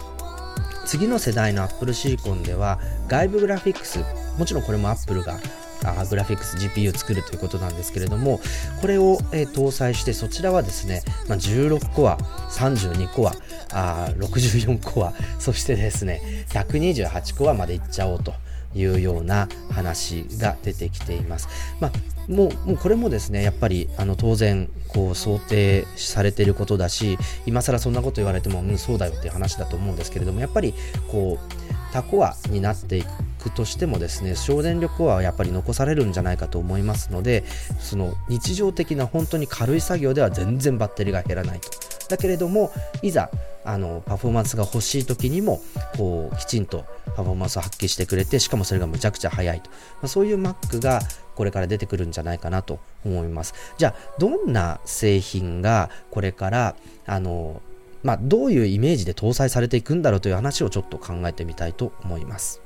[0.86, 4.00] 次の世代の Apple Silicon では外部グラフィックス、
[4.38, 5.40] もちろんこれも Apple が
[5.86, 8.40] あグラフィックス GPU を作るということなんですけれども、
[8.82, 12.18] これを、えー搭載して、そちらはですね、まあ、16コア、
[12.52, 13.34] 32コア、
[13.72, 18.34] あ64コア、そしてですね、128コアまでいっちゃおうと。
[18.76, 21.48] いうような話が出てきています。
[21.80, 21.92] まあ
[22.30, 30.76] もうもうこれもですねやっぱりあの当然こう想定されていることだし今更そんなこと言われても、うん、そうだよっていう話だと思うんですけれどもやっぱり
[31.08, 33.04] こうタコアになってい
[33.40, 37.44] くとしてもですね省電力はやっぱり残されるんじゃないかと思いますので
[37.80, 41.70] その日常的な本当に軽い作業では全然バッテリーが減らないと
[42.10, 43.30] だけれどもいざ
[43.63, 45.62] あのパフォーマンスが欲しい時にも
[45.95, 51.02] こうきちんとパフォーマンスを発揮してくれてしかもそれがむちゃくちゃ速いと、まあ、そういう Mac が
[51.36, 57.62] これから出てくるんじゃないかなと思いますじゃあどんな製品がこれからあの
[58.02, 62.62] まあ、どういうイメージで搭載されていくんだろうという話をちょっと考えてみたいと思います。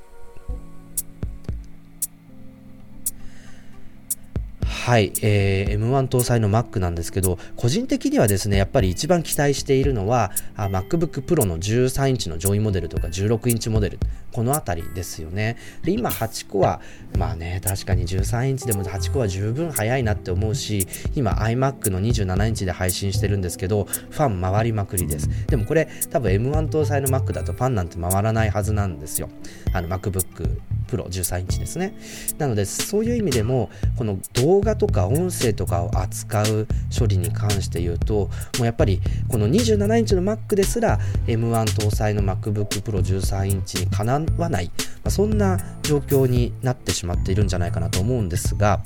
[4.84, 14.00] はい、えー、M1 搭載の Mac なんですけど、個人的にはですね、やっぱり一番期待しているのは、MacBook Pro の13インチの上位モデルとか16インチモデル、
[14.34, 15.56] このあたりですよね。
[15.86, 16.82] で、今8個は、
[17.18, 25.30] まあね、確かに13インチでも8個は十分早いなって思うし、今 iMac の27インチで配信してるんですけど、ファン回りまくりです。
[25.48, 29.30] でもこれ、多分 M1 搭載の Mac だとファンなんて回らないはずなんですよ。
[29.74, 31.94] あの MacBook iMac Pro 13インチですね。
[32.38, 36.68] なので、そういう意味でも、この動画とか音声とかを扱う
[36.98, 48.84] 処理に関して言うと、もうやっぱりこの27インチの Mac ですら M1 搭載の MacBook Pro 13インチにかなわない、まあ、そんな状況になってしまっているんじゃないかなと思うんですが、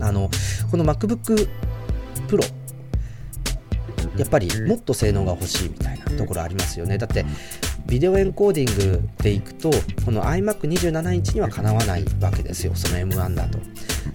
[0.00, 0.30] あの、
[0.70, 1.48] この MacBook
[2.28, 2.64] Pro
[4.16, 6.98] やっぱりもっと性能が欲しいみたいなところありますよね。
[6.98, 7.24] だって
[7.86, 9.70] ビデオエンコーディングでいくと
[10.04, 13.58] この iMac27 インチにはかなわないわけですよその M1 だと。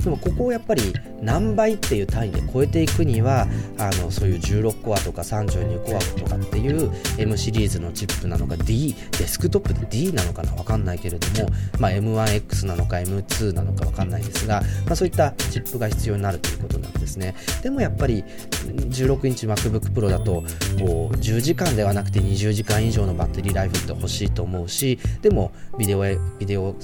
[0.04, 3.47] でもここをやっぱり何倍っていう単位で超えていくには
[3.78, 11.49] あのそういう16コアとか32コアとかっていう M シリーズのチップなのか D デスクトップで D なのかなわかんないけれども、
[11.80, 17.36] まあ、M1X なのか M2 なのかわかんないですが、まあ、そういったチップが必要になるということなんですね。
[17.62, 20.43] でもやっぱり16インチ MacBook Pro だと
[20.80, 26.04] こう10時間ではなくて20時間以上のバッテリーライフって欲しいと思うしでもビデオ
[26.39, 26.75] ビデオ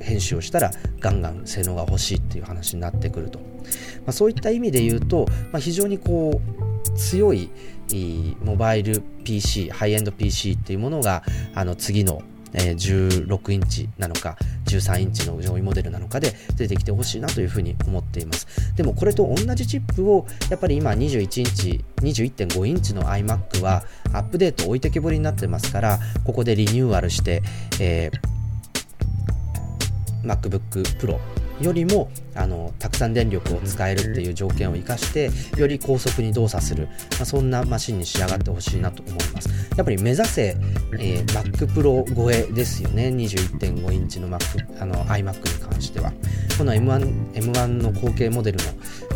[0.00, 3.44] 編集をしたらガンガン性能が欲しいっていう話になってくると、ま
[4.08, 7.50] あ、そういった意味で言うと、まあ、非常にこう強い
[8.42, 11.22] モバイル PC ハイエンド PC っていうものが
[11.54, 12.22] あの次の
[12.56, 18.46] え16インチなのか13インチの上位モデルなのかで出てきてほしいなというふうに思っています。
[18.76, 27.42] でもこれと同じチップをやっぱり今21インチ21.5インチの iMac はアップデート置いてけぼりになってますからここでリニューアルして、
[27.80, 28.35] えー、
[30.26, 31.18] MacBook Pro
[31.60, 39.48] よりもあのたくさん電力を使えるっていう条件を生かしてより高速に動作する、まあ、そんなマシンに仕上がってほしいなと思います。
[39.76, 40.56] やっぱり目指せ、
[40.98, 43.08] えー、Mac Pro 超えですよね。
[43.08, 46.12] 21.5インチの Mac あの iMac に関しては。
[46.56, 48.64] この M1, M1 の後継モデルの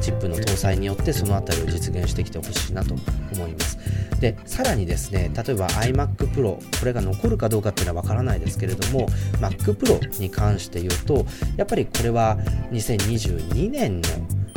[0.03, 2.95] チップの搭載によってその辺りを実現してきてほしいなと
[3.33, 3.79] 思います。
[4.21, 9.09] でさらにですね例えば iMac Pro これが残るかどうかっていうのはわからないですけれども
[9.41, 11.25] Mac Pro に関して言うと
[11.57, 12.37] やっぱりこれは
[12.71, 14.09] 2020 2022年の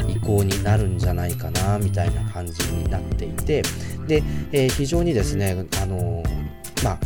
[0.10, 3.64] 移行になるんじゃないかなみたいな感じになっていて
[4.08, 6.24] で、えー、非常にですねあの
[6.84, 7.00] まあ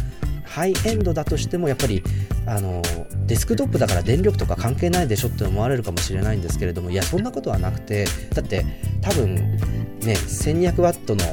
[0.45, 2.03] ハイエンドだとしてもやっぱり
[2.47, 2.81] あの
[3.27, 8.65] デスクトップだから電力とか関係ないでしょって思われるかもしれないんですけれどもいやそんなことはなくてだって
[9.01, 11.23] 多分ね1200ワットの、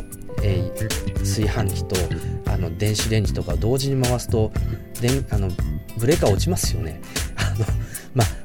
[0.42, 1.96] えー、炊飯器と
[2.50, 4.52] あの電子レンジとか同時に回すと
[5.00, 5.48] であの
[5.98, 7.00] ブレーカー落ちますよね、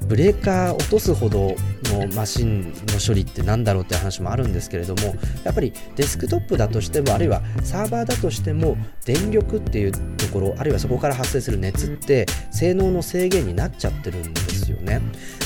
[0.10, 1.56] ブレーカー落とすほど
[1.90, 2.72] のマシンの
[3.06, 10.00] 処理って何だろうって話もあるんですけれどもやっぱりデスクトップだとしてもあるいはサーバーだとしても電力っていうと
[10.32, 15.02] ころあるいはそこから発生する熱って性能の制限になっちゃってるんですよね。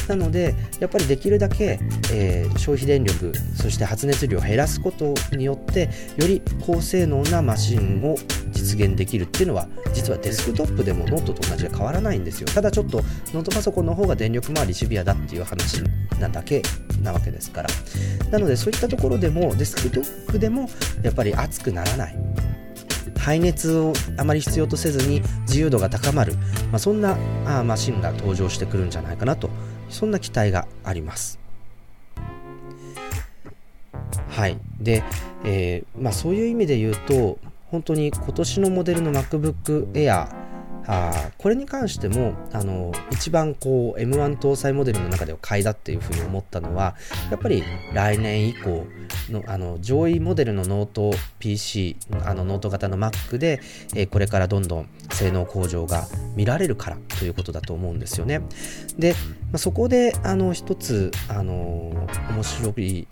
[0.08, 1.80] なのでやっぱりできるだけ、
[2.12, 8.18] えー、消費電力そして発熱量を減らすことによってより高性能なマシンを
[8.52, 12.48] 実現できるっていうのは実はデスクトップでもノートと同じで変わらないんですよ。
[12.48, 12.98] ただちょっと
[13.34, 15.82] ノートパソコンの方が電力回りシビアだっていう話
[16.20, 16.62] なんだけ
[17.02, 17.70] なわけですから。
[18.32, 20.70] なのでそういったところでもデスクトップでも
[21.02, 22.18] やっぱり熱くならない。
[23.18, 26.36] 排熱をあまり必要とせずに自由度が高まる、
[26.72, 27.16] まあ、そんな
[27.46, 29.50] あマシンが登場してくるんじゃないかなと。
[29.90, 31.40] そんな期待があります。
[34.28, 34.58] はい。
[34.80, 35.04] で、
[35.46, 40.28] えー、まあ、そういう意味で言うと本当に今年のモデルの MacBook Air
[40.86, 46.96] あこれに関してもあの一番こう M1 搭載モデルの中では買いだっていうふうに思ったのは
[47.32, 47.64] やっぱり
[47.94, 48.86] 来年以降
[49.30, 53.62] のあの上位モデルのノート PC あのノート型の Mac で、
[53.96, 58.42] えー、これからどんどん性能向上が見られるからということだと思うんですよね。
[58.98, 59.14] で、
[59.52, 63.08] まあ、そこであの一つあの面白い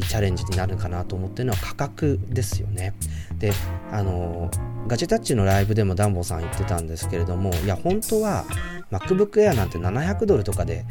[0.00, 2.94] チャレンジになるかなと思ってるのは価格ですよね。
[3.38, 3.52] で、
[3.90, 4.50] あの、
[4.88, 8.44] ガジェタッチのライブでもダンボさん言ってたんですけれども、いや、本当は
[8.90, 10.84] MacBook Air なんて700ドルとかで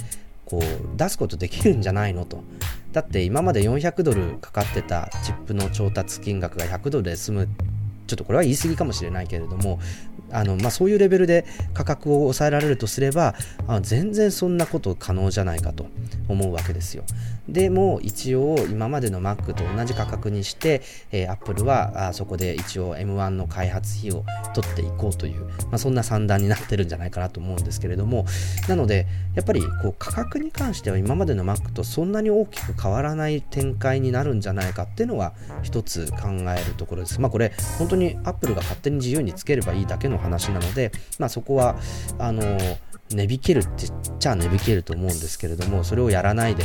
[0.46, 2.44] こう出すことできるんじゃないのと。
[2.92, 7.48] だって今まで400ドルかかってたチップの調達金額が100ドルで済む
[8.06, 9.80] ちょっとこれは言い過ぎかもしれないけれども、
[10.32, 13.36] あのまあ、そういうレベルで価格を抑えられるとすれば
[13.68, 15.88] あ全然そんなこと可能じゃないかと
[16.28, 17.04] 思うわけですよ
[17.48, 20.82] でも一応今までの Mac と同じ価格にして、
[21.12, 24.24] えー、Apple はあそこで一応 M1 の開発費を
[24.54, 28.26] 取っていこうという、まあ、そんな算段になってるんじゃないかなと思うんですけれども
[28.70, 35.34] なのでやっぱりこう価格に関しては今までの Mac とそんなに大きく変わらない展開になるんじゃないかっていうのは
[35.64, 37.20] 一つ考えるところです。
[37.20, 41.76] まあこれ本当に Apple が勝手に自由につければいいだけの話なので、まあ、そこは
[42.20, 42.42] あの
[43.10, 46.64] 値引けるって言っちゃ値引けると思うんですけれどもそれをやらないで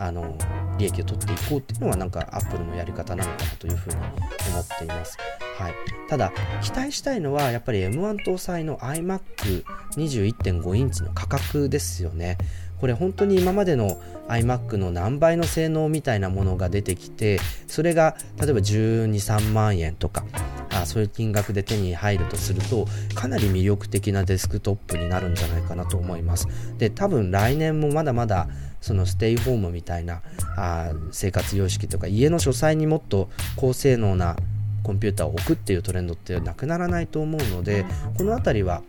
[0.00, 0.34] あの
[0.78, 5.18] 利益を取っていこうっていうのはなんかアップルのやり方なのかなというふうに思っています。
[5.58, 5.74] はい、
[6.08, 6.32] ただ
[6.62, 12.38] 期待したいのはやっぱり M1 搭載の iMac21.5 インチの価格ですよね。
[12.80, 20.24] これ本当に今までの iMac の何倍の性能みたいなものが出てきてそれが例えば12、3万円とか
[20.72, 26.48] あそういう金額で手に入るとするとかなり魅力的なデスクトップになるんじゃないかなと思います
[26.78, 28.48] で多分来年もまだまだ
[28.80, 30.22] そのステイホームみたいな
[30.56, 34.36] あ生活様式とか家の書斎にもっと高性能な
[34.82, 37.84] コンピューターを置くっていうトレンドってなくならないと思うので
[38.16, 38.82] この辺りは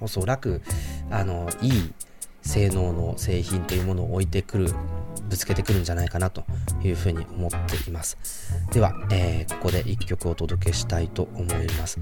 [0.00, 0.62] おそらく
[1.10, 1.92] あのいい
[2.42, 4.72] 性能の製品というものを置いてくる
[5.28, 6.44] ぶつけてくるんじゃないかなと
[6.82, 8.18] いうふうに思っています。
[8.72, 11.98] では、えー、ここで1曲お届けしたいと思います。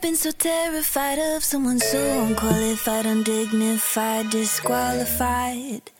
[0.00, 5.90] Been so terrified of someone so unqualified, undignified, disqualified.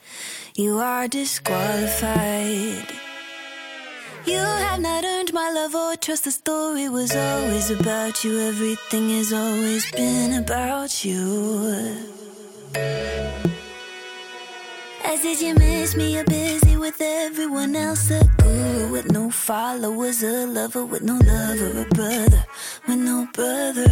[0.55, 2.89] You are disqualified.
[4.25, 6.25] You have not earned my love or trust.
[6.25, 8.39] The story was always about you.
[8.41, 11.97] Everything has always been about you.
[15.05, 16.15] As did you miss me?
[16.15, 18.11] You're busy with everyone else.
[18.11, 22.45] A guru with no followers, a lover with no lover, a brother
[22.87, 23.89] with no brother.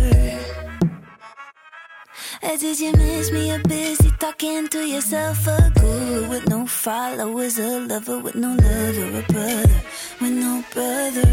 [2.42, 3.48] As did you miss me?
[3.50, 5.46] You're busy talking to yourself.
[5.46, 9.82] A guru with no followers, a lover with no lover, a brother
[10.20, 11.26] with no brother.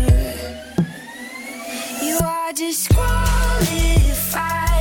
[2.01, 4.72] You are disqualified.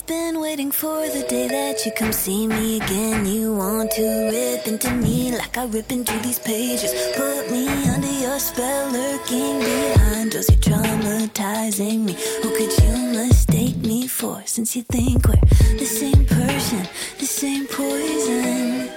[0.00, 3.26] I've been waiting for the day that you come see me again.
[3.26, 6.90] You want to rip into me like I rip into these pages.
[7.14, 10.48] Put me under your spell, lurking behind doors.
[10.48, 12.16] You're traumatizing me.
[12.42, 14.42] Who could you mistake me for?
[14.46, 15.36] Since you think we're
[15.76, 16.88] the same person,
[17.18, 18.88] the same poison.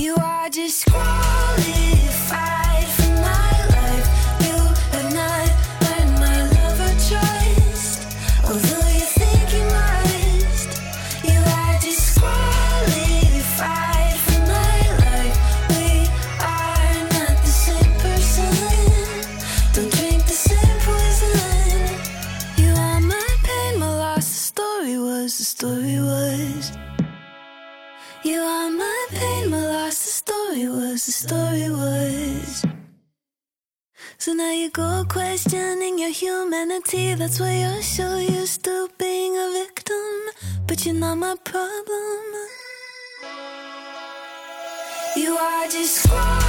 [0.00, 2.01] You are disqualified.
[25.22, 26.72] was, the story was.
[28.24, 32.64] You are my pain, my loss, the story was, the story was.
[34.18, 37.14] So now you go questioning your humanity.
[37.14, 40.14] That's why you're so used to being a victim.
[40.66, 42.24] But you're not my problem.
[45.16, 46.41] You are just.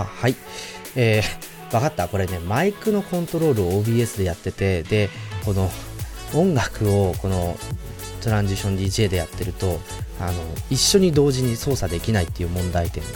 [0.00, 0.36] あ、はい。
[0.96, 2.08] えー、わかった。
[2.08, 5.10] これね、マイクのコントロールを OBS でやってて、で、
[5.44, 5.70] この
[6.34, 7.56] 音楽をこの
[8.22, 9.80] トランジション DJ でやってると、
[10.20, 10.32] あの、
[10.70, 13.08] 一緒に同時に操作できないっていう問題点が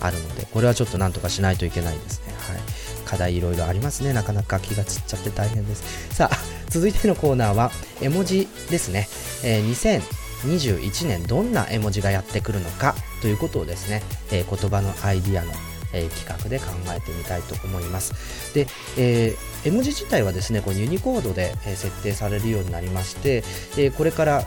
[0.00, 2.34] あるので、これはちょっとなんとかしないといけないですね。
[2.38, 2.60] はい。
[3.04, 4.12] 課題いろいろありますね。
[4.12, 6.14] なかなか気が散っちゃって大変です。
[6.14, 6.36] さあ、
[6.68, 7.70] 続いてのコーナーは、
[8.00, 9.08] 絵文字ですね。
[9.44, 10.00] えー、
[10.42, 15.52] 2021年どんな絵文字がやってくるのかということをですね、えー、言葉のアイディアの
[15.92, 16.66] えー、企画で考
[16.96, 18.54] えてみたいと思います。
[18.54, 18.66] で、
[18.96, 23.44] えー、絵文字自体はですね、このユニコードで、設定されるようになりまして、
[23.76, 24.42] えこれから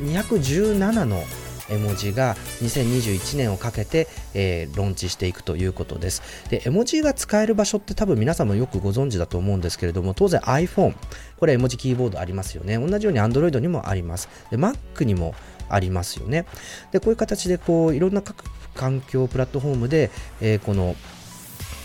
[0.00, 1.22] 217の
[1.70, 6.22] 絵文字が2021年をかけて、えー、ローンチしていくということです。
[6.50, 10.94] で絵文字が使える場所って多分皆さんもよくご存知だと思うんですけれども当然 iPhone
[11.38, 12.78] これ絵文字キーボードありますよね。
[12.78, 14.28] 同じように Android にもあります。
[14.50, 15.34] で Mac にも
[15.68, 16.44] ありますよね。
[16.92, 18.44] でこういう形でこういろんな各
[18.74, 20.10] 環境プラットフォームで、
[20.40, 20.96] えー、この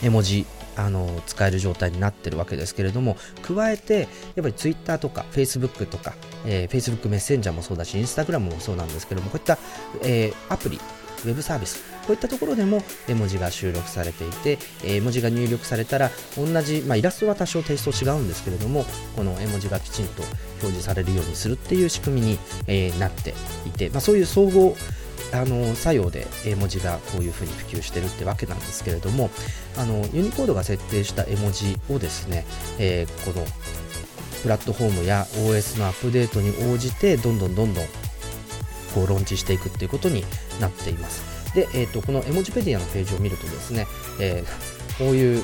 [0.04, 6.14] 絵文字あの使える状態になってるわけですけれども加えてやっぱり Twitter とか Facebook とか、
[6.46, 9.58] えー、Facebook メッセンジャーもそうだし Instagram もそうなんですけどもこういった、
[10.02, 18.84] えー、アプリウェブサービスこういったところでも絵文字が収録されていて、絵文字が入力されたら同じ、まあ、イラストは多少テイスト違うんですけれども
[19.16, 23.36] この絵文字がきちんと表示されるようにするっていう仕組みに、えなって
[23.68, 24.76] いて、まあ、そういう総合
[25.32, 29.30] あの作用で絵文字がこういうふうに普及してるってわけなんですけれども
[29.78, 32.46] あのユニコードが設定した絵文字をですね、
[32.80, 33.46] えー、この
[34.42, 37.86] プラットフォームや OS のアップデートに応じてどんどんどんどん
[38.96, 40.24] こうローンチしていくっていうことに
[40.60, 41.54] なっています。
[41.54, 43.88] で、えーと、この絵文字ペディアのページを見るとですね、
[44.20, 45.44] えー、こういう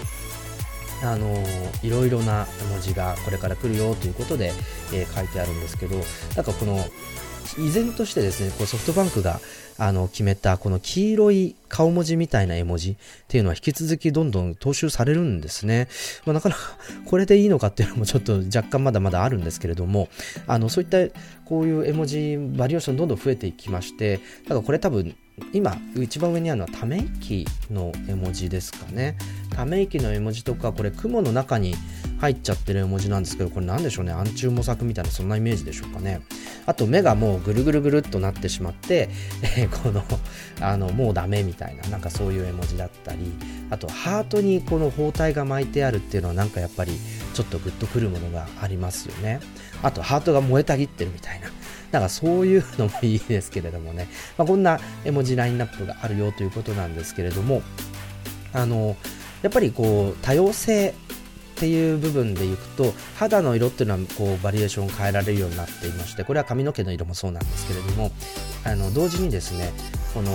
[1.04, 4.54] あのー、いろいろな絵文字がこれから来るよということで、
[4.94, 5.98] えー、書いてあるんですけど
[6.36, 6.78] なんかこの
[7.58, 9.40] 依然としてですねこうソフトバンクが
[9.78, 12.95] あの決めたこの黄色い顔文字みたいな絵文字っ
[13.28, 15.88] ていうのは引き続きどんどん踏襲されるんですね。
[16.26, 16.61] まあ、なかなか
[17.05, 20.07] これでいいのかっていうのもちょっと若干まだまだあるんですけれども、
[20.47, 20.97] あのそういった
[21.43, 25.15] こういう絵文字バリエーションどんどん増えていきまして、だからこれ多分
[25.54, 29.18] 今一番上にあるのはため息の絵文字ですかね。
[29.50, 31.76] ため息の絵文字とかこれ雲の中に
[32.20, 34.14] 入っちゃってる絵文字なんですけどこれ何でしょうね。
[34.14, 36.22] 暗中模索みたいなそんなイメージでしょうかね。
[36.66, 39.10] あと目がもうぐるぐるぐるっとなってしまって、
[39.58, 40.04] えー、この
[40.62, 43.20] あのもうダメみたいななんかそういう絵文字だったり
[43.70, 46.94] あとハートにこの包帯が巻いてあるっていうのはなんかやっぱり
[47.34, 49.42] ちょっとグッとくるものがありますよね。
[49.84, 51.50] あとハートが燃えたぎってるみたいな。
[51.96, 57.62] なんかそういうのもいいですけれどもね、 まあ、こんな絵文字ラインナップがあるよということなんですけれども
[58.52, 58.98] あの
[59.41, 60.93] やっぱりこう多様性っ
[61.58, 68.12] ていう部分でいくと肌の色っていうのはこうバリエーションを変えられるようになっていましてこれは髪の毛の色もそうなんですけれども
[68.66, 69.72] あの同時にですね
[70.14, 70.32] この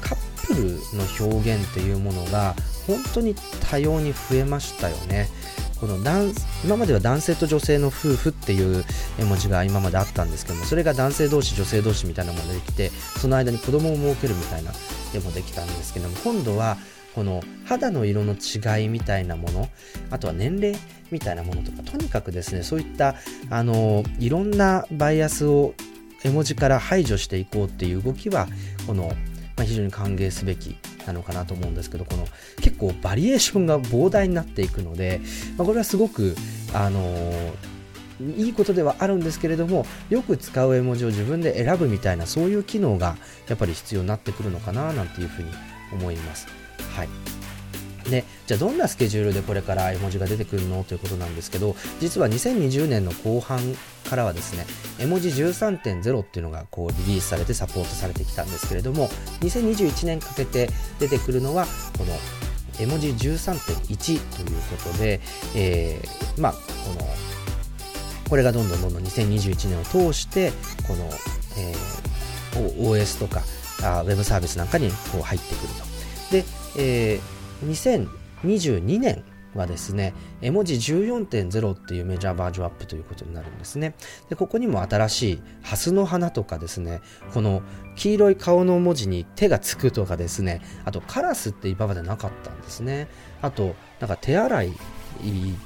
[0.00, 2.54] カップルの表現っていうものが
[2.86, 3.34] 本当に
[3.68, 5.28] 多様に増えましたよね。
[5.80, 5.96] この
[6.62, 8.84] 今までは男性と女性の夫婦っていう
[9.18, 14.72] 絵文字が今まであったんですけどもそれが男性同士女性同士みたいなものできてその間に子供を設けるみたいな
[15.14, 16.76] 絵もできたんですけども今度は
[17.14, 19.68] この肌の色の違いみたいなもの
[20.10, 20.78] あとは年齢
[21.10, 23.16] みたいなものとかとにかくですねそういった
[23.48, 25.74] あのいろんなバイアスを
[26.22, 28.46] 絵文字から排除していこうっていう動きは
[28.86, 29.12] この、
[29.60, 30.74] まあ、非常に歓迎すべき
[31.06, 32.26] なのかなと思うんですけどこの
[32.62, 35.20] 結構バリエーションが膨大になっていくので、
[35.58, 36.34] まあ、これはすごく
[36.72, 37.52] あの
[38.38, 45.50] いいことではあるんですけれどもよく使う絵文字を自分で選ぶみたいなそういう機能がやっぱり必要になってくるのかななんていうふうに
[45.92, 46.46] 思います。
[46.96, 47.39] はい
[48.10, 50.84] でじゃあどんなスケジュールでこれから絵文字が出てくるの？
[50.84, 53.60] ということなんですけど実は2020年の後半
[54.08, 54.66] からはですね
[54.98, 59.08] 絵文字13.0っていうのがこうリリースされてサポートされてきたんですけれども
[59.40, 62.12] 2021年かけて出てくるのはこの
[62.82, 65.20] 絵文字13.1ということで、
[65.54, 66.58] えー、まあこ
[66.98, 67.06] の
[68.28, 70.52] これがどんどんどんどん2021年を通して
[70.86, 71.04] この、
[71.58, 73.42] えー、OS とか
[73.82, 75.90] あウェブサービスなんかにこう入ってくると。
[76.30, 76.44] で、
[76.78, 83.94] えー、2022年はですね、絵文字14.0っていうメジャーバージョンアップということになるんですね。
[84.28, 87.00] で、ここにも新しいハスの花とかですね、
[87.34, 87.62] この
[87.96, 93.08] 黄色い顔の文字に手がつくとかですね、あとカラスって今までなかったんですね。
[93.42, 94.72] あと、なんか手洗い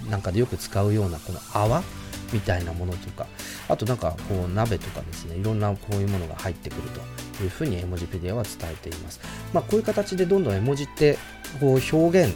[0.08, 1.82] なんかでよく使うようなこの泡
[2.32, 3.26] みたいなものとか、
[3.68, 6.82] あとなんかこう鍋とかですね、いろんなこういうものが入ってくる
[7.36, 9.20] というふうに絵文字ペディアは伝えています。
[9.52, 11.18] まあ、こういう形でどんどん絵文字って
[11.60, 12.34] こう表現、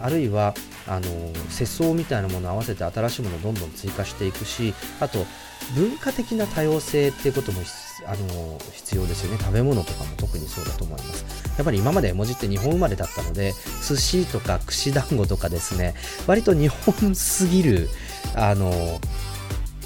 [0.00, 0.54] あるいは
[0.86, 1.06] あの
[1.50, 5.26] 世相みたいなものを合わせて新しいものをどんどん追加していくし、あと
[5.74, 7.60] 文化的な多様性っていうことも
[8.06, 9.38] あの必要ですよね。
[9.38, 11.24] 食べ物とかも特にそうだと思います。
[11.58, 13.52] やっぱり今まで絵文字って日本生まれだったので
[13.86, 15.94] 寿司とか串団子とかですね
[16.26, 17.90] 割と日本すぎる
[18.34, 18.72] あの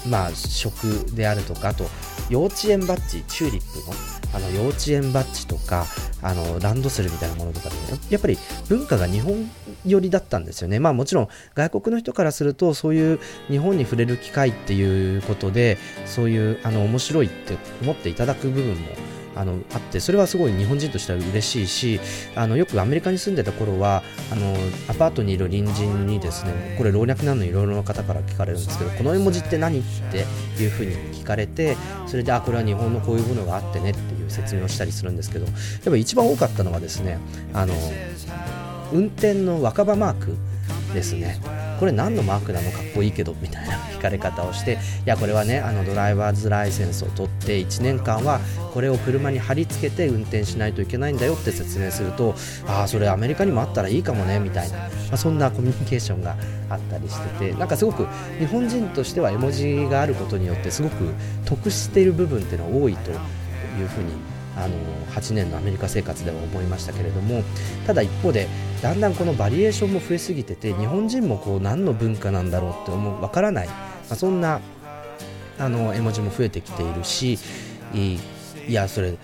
[0.07, 1.85] まあ食であるとかあと
[2.29, 3.93] 幼稚園バッジチューリップの
[4.35, 5.85] あの幼稚園バッジとか
[6.21, 9.49] あのランドセルみたいなものとかで、ね、やっぱり文化が日本
[9.85, 10.79] 寄りだったんですよね。
[10.79, 18.87] まあもちろん外国の人からするとそういう日本に触れる機会っていうことでそういうあの面白いって思っていただく部分も
[19.35, 21.99] あのあってそれはすごい日本人としては嬉しいし
[22.35, 24.55] あのよくアメリカに住んでた頃はあの
[24.87, 29.79] アパートにいる隣人にですねこれ老若男女いろいろな方から聞かれるんですけどこの絵文字って何？
[29.79, 31.75] っていうふうに聞かれて
[32.07, 35.53] それであこれは日本のこういうものがあってねってう説明をしたりするんですけどやっ
[35.85, 37.19] ぱ一番多かったのはですね
[37.53, 37.73] あの
[38.93, 40.35] 運転の若葉マーク
[40.93, 41.39] ですね。
[41.79, 48.39] これ何のマークなのかっこいいけどみたいな聞かれ方をしていやこれはねあのドライバーズライセンスを取って1年間は
[48.73, 52.35] これを車に貼り付けて運転しないといけないんだよって説明すると
[52.67, 56.37] ああそれアメリカにもあったらいいかもねみたいな、まあ、そんなコミュニケーションが
[56.69, 58.07] あったりしててなんかすごく
[58.39, 61.13] 日本人としては絵文字があることによってすごく
[61.45, 63.11] 得している部分っていうのは多いと
[63.77, 64.11] いうふうに
[64.57, 64.75] あの
[65.13, 67.43] 8年のアメリカ生活では思いましたけれども
[67.85, 68.47] ただ一方で
[68.81, 73.73] だんだんこのバリエーションも増えすぎてて日本人もこう何の文化なんだろうって思う分からない、ま
[74.11, 74.61] あ、そんな
[75.59, 77.37] あの絵文字も増えてきているし
[77.93, 78.19] い
[78.73, 79.17] やそれ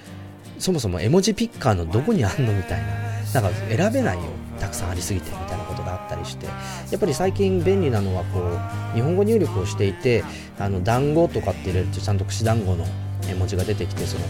[0.59, 4.23] そもそも絵文字ピッカーのどこにあんのみたいななんか選べないよ
[4.59, 6.53] たくさんありすぎてみたいなことがあったりしてや
[6.97, 10.23] っぱり最近便利なのはこう日本語入力をしていて
[10.59, 12.85] あの団子とかって入れるとちゃんと串団子の
[13.31, 14.25] 絵文字が出てきてその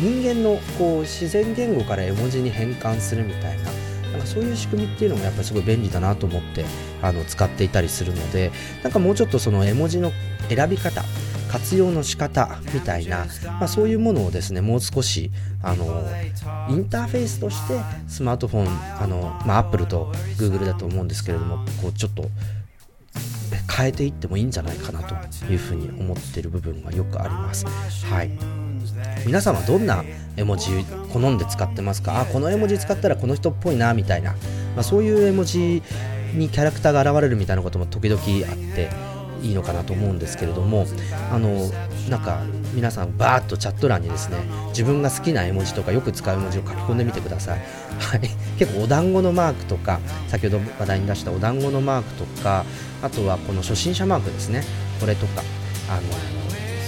[0.00, 3.64] 人間のこう自然言語から絵文字に変換するみたいな
[4.12, 6.64] なんかそういう仕組みっていうのもやっぱりすごい便利だなと思って
[7.02, 10.12] あの使っていたりするのでなんかもうちょっとその絵文字の
[10.48, 11.02] 選び方
[11.52, 15.30] 活用の仕方みたいな、まあ、そういうものをですねもう少し
[15.62, 16.02] あの
[16.70, 17.78] インターフェースとして
[18.08, 20.06] スマートフォンあの、まあ、Apple と
[20.38, 22.24] Google だと思うんですけれどもこうちょっと
[23.74, 25.14] 変えていってもいいんじゃないかなと
[25.46, 27.64] いうふうに思ってる部分がよくあります。
[28.06, 28.30] はい。
[29.24, 30.04] 皆さんはどんな
[30.36, 32.20] 絵文字好んで使ってますか？
[32.20, 34.32] あこの絵文字使ったらこの人っぽいなみたいな、
[34.74, 35.82] まあ、そういう絵文字
[36.34, 38.90] にキャラクターが現れるみたいなことも時々あって
[39.42, 40.86] いいのかなと思うんですけれども。
[41.32, 41.70] あの
[42.10, 42.40] なんか
[42.74, 47.60] 皆さんバーッとチャット欄にですね自分が好きな絵文字とかよく使う絵文字を書き込んでみてください、
[48.02, 48.20] はい、
[48.58, 52.64] 結構お団子のマークとか先ほど話題に出したお団子のマークとか
[53.02, 54.64] あとはこの初心者マークですね。
[55.00, 55.42] これとか
[55.88, 56.02] あの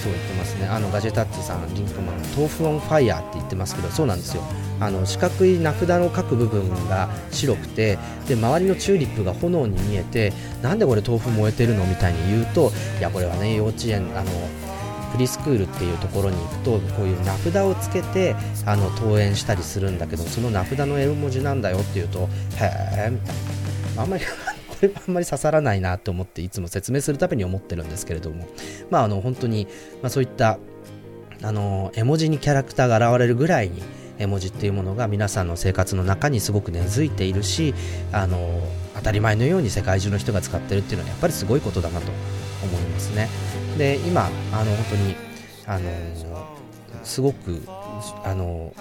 [0.03, 0.67] そう言ってますね。
[0.67, 4.43] あのガジェタッチさんリンクマン豆腐オンファイヤーって言ってますけどそうなんですよ。
[4.79, 7.97] あの四角い名札の書く部分が白くて
[8.27, 11.85] で周りのチューリップが炎に見えてなんでこれ豆腐燃えてるの？
[11.85, 14.29] みたいに言うといやこれはね幼稚園あの
[15.15, 18.35] フリースクールっていうところに行くとこういう名札をつけて
[18.65, 22.27] あの登園したりするんだけどその名札の絵文字なんだよっていうと
[22.59, 23.35] へえみたい
[23.95, 24.25] なあんまり
[24.67, 28.45] これはあんまり刺さらないなと思っていつも説明するために思ってるんですけれども
[28.89, 29.67] まああの本当に、
[30.01, 30.59] まあ、そういった
[31.41, 33.81] あの絵文字にキャラクターが現れるぐらいに
[34.19, 37.73] 絵文字っていうものが皆さんの生活の中にすごく根付いているし
[38.11, 38.61] あの
[38.95, 42.11] 当たり前のように世界中の人が使ってるっていうのはやっぱりすごいことだなと
[42.61, 43.29] 思いますね。
[43.77, 45.15] で今あの本当に
[45.65, 45.89] あの
[47.03, 47.61] すごく
[48.23, 48.73] あの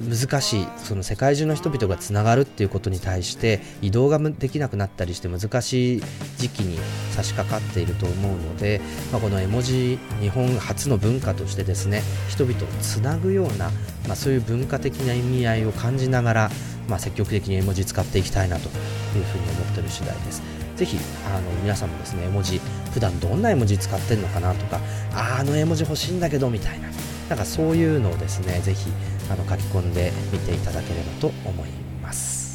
[0.00, 6.02] 難しいその世界中の人々がつながるっていうことに対して移動ができなくなったりして難しい
[6.36, 6.78] 時期に
[7.12, 8.80] 差し掛かっていると思うので、
[9.10, 13.70] まあ、この絵文字日本初の文化としてですね人々をつなぐような、
[14.06, 16.50] まあ、そういう文化的な意味合いを感じながら、
[16.88, 20.55] まあ、積極的に絵文字使っていきたいなというふうに思っている次第です。
[20.76, 22.60] ぜひあの皆さんもですね絵文字
[22.92, 24.78] 普段どんな絵文字使ってるのかなとか
[25.12, 26.88] ああの絵文字欲しいんだけどみたいな
[27.28, 28.90] なんかそういうのをですねぜひ
[29.30, 31.68] あの書き込んでみていただければと思い
[32.02, 32.46] ます。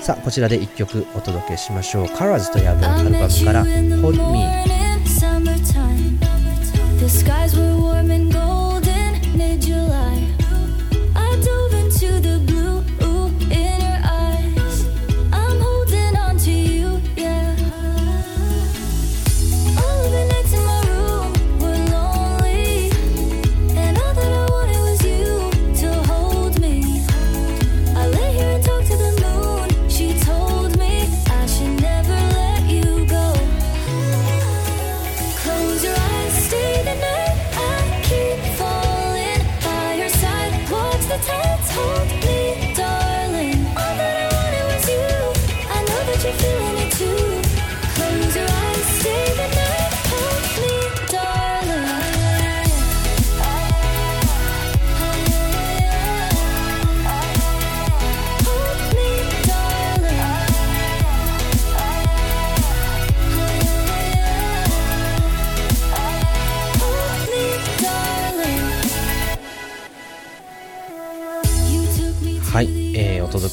[0.00, 2.06] さあこちらで1曲お届けしましょう。
[2.06, 3.10] Colors というアルバム
[3.44, 4.44] から Hold Me
[6.98, 10.19] The skies were warm and golden mid-July.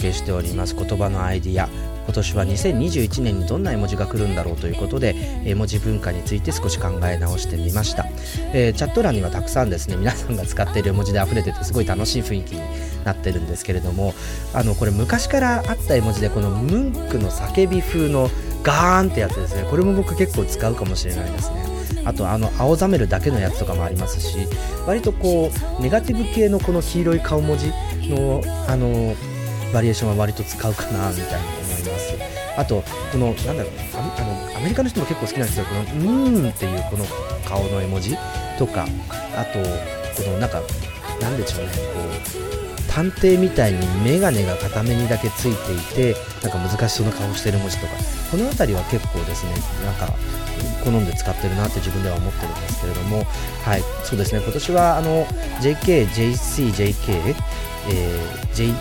[0.01, 0.75] 計しております。
[0.75, 1.69] 言葉のアイディア。
[2.07, 8.05] 今年は2021年にどんな絵文字が来るんだろうということで絵文字文化について少し考え直してみました、
[8.53, 12.61] えー、チャット欄にはたくさんですね皆さんが使っている絵文字で溢れててすごい楽しい雰囲気に
[13.03, 14.13] なってるんですけれども
[14.53, 18.29] あのこれ昔からあった絵文字でこのムンクの叫び風の
[18.63, 19.65] ガーンってやつですね。
[19.69, 21.65] これも僕結構使うかもしれないですね。
[22.03, 24.47] あとあの青ざめるだけのやつとかもありますし
[24.85, 27.67] 割とこうネガティブ系のこの黄色い顔文字
[28.09, 29.13] のあの
[29.73, 32.13] バリエーションは割と使うかなみたいに思います。
[32.57, 37.05] あとこのなんだろうあのアメリカの人も結構好きなんですけどこの「うーん」っていうこの
[37.45, 38.17] 顔の絵文字
[38.57, 38.87] とか。
[39.37, 39.59] あと
[40.23, 40.61] このなんか
[41.21, 47.93] なんでしょうねこう探偵みたいに眼鏡が片目にだけついていてなんか難しそうな顔してる文字とか。
[48.31, 49.51] この辺りは結構ですね。
[49.85, 50.11] なんか
[50.83, 53.23] 好んで使ってるなって自分では思ってるんですけれども。
[53.63, 53.83] はい。
[54.03, 54.41] そうですね。
[54.43, 55.25] 今年はあの
[55.61, 57.35] JK、JC、JK、
[57.89, 58.73] えー、J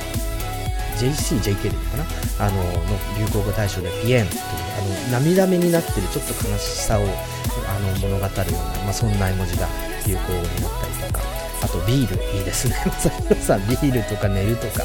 [0.97, 2.05] JCJK でいいかな？
[2.47, 2.73] あのの
[3.19, 9.67] 流行語大賞でピエンというあの涙目になってるちょっと悲しさをあの物語るような、まあ、そんな絵文字が
[10.07, 11.37] 流行語になったりとか。
[11.63, 12.77] あとビールいいですね。
[13.41, 14.85] さビールとか寝るとか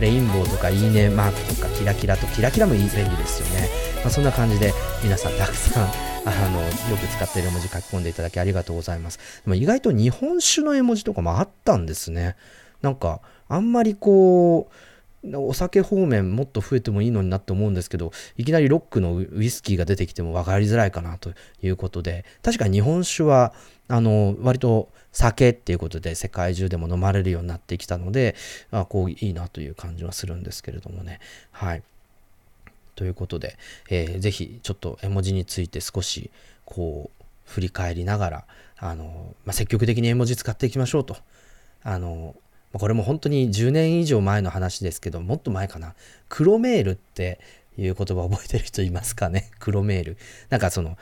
[0.00, 3.68] レインボーとかいいねマークとかキラキラとキラキラもいい便利ですよね、
[4.02, 5.92] まあ、そんな感じで皆さんたくさん
[6.24, 9.18] あのよく使っている絵文字書き込んでいただきありがとうございます。
[9.18, 12.36] でも意外と日本酒の絵文字とかもあったんですね。
[12.80, 14.74] なんかあんまりこう
[15.34, 23.52] お酒方面もっと増えてもいいのになって思うんですけど、いきなりロックのウイスキーが出てきても分かりづらいかなということで、確かに日本酒は、
[23.88, 28.34] あの、割と酒っていうことで世界中でも飲まれるようになってきたので、
[28.70, 31.20] あこういいなという感じはするんですけれどもね。
[31.52, 31.82] はい。
[32.94, 33.56] ということで、
[33.90, 36.30] えー、ぜひちょっと絵文字について少し
[36.64, 38.44] こう振り返りながら、
[38.78, 41.16] あの、まあ、積極的に絵文字使っていきましょうと。
[41.84, 42.34] あの、
[42.72, 45.94] これも本当に10年以上前の話ですけど、もっと前かな。
[46.28, 47.38] 黒メールって
[47.76, 49.50] いう言葉覚えてる人いますかね？
[49.60, 50.16] 黒メール。
[50.48, 50.96] なんかその、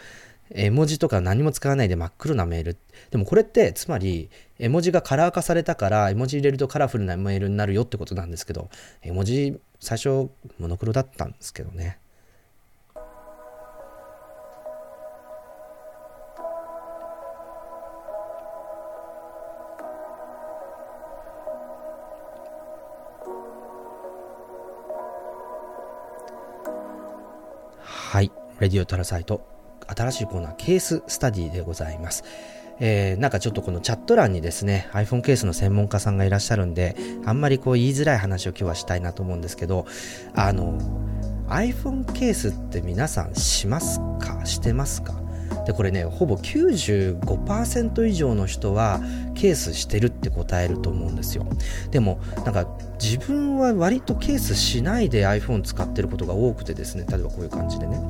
[0.52, 2.76] 絵文字とか何も使わないで真っ黒なメール。
[3.10, 8.68] でもこれって、つまり、絵文字がカラー化されたから、絵文字入れるとカラフルなメールになるよってことなんですけど、
[9.02, 11.98] 絵文字、最初、モノクロだったんですけどね。
[28.10, 28.32] はい。
[28.58, 29.46] レディオタラサイト、
[29.86, 32.24] 新しいコーナー、ケーススタディでございます。
[32.80, 39.86] えー、なんかちょっとこのチャット欄にですね、iPhone ケースの専門家さんがいらっしゃるんで、あんまりこう言いづらい話を今日はしたいなと思うんですけど、
[40.34, 40.76] あの、
[41.50, 44.44] iPhone ケースって皆さんしますか？
[44.44, 45.14] してますか？
[45.66, 49.00] でこれねほぼ95%以上の人は
[49.34, 51.46] ケースしてるって答えると思うんですよ。
[51.90, 52.66] でもなんか
[53.00, 58.00] 自分は割とケースしないで iPhone 使ってることが多くてですね例えばこういう感じでね。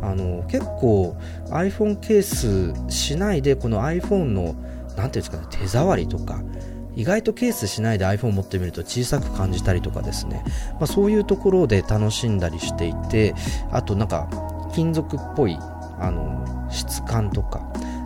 [0.00, 1.16] あの結構
[1.50, 4.54] iPhone ケースしないでこの iPhone の
[4.96, 6.40] 何ていうんですかね手触りとか
[6.94, 13.34] 意外とケースしないで iPhone 持ってみると小さく感じたりとかですね、まあ、そういうところで楽しんだりしていて
[13.70, 14.28] あとなんか
[14.74, 15.56] 金属っぽい
[16.00, 17.60] あの質感とか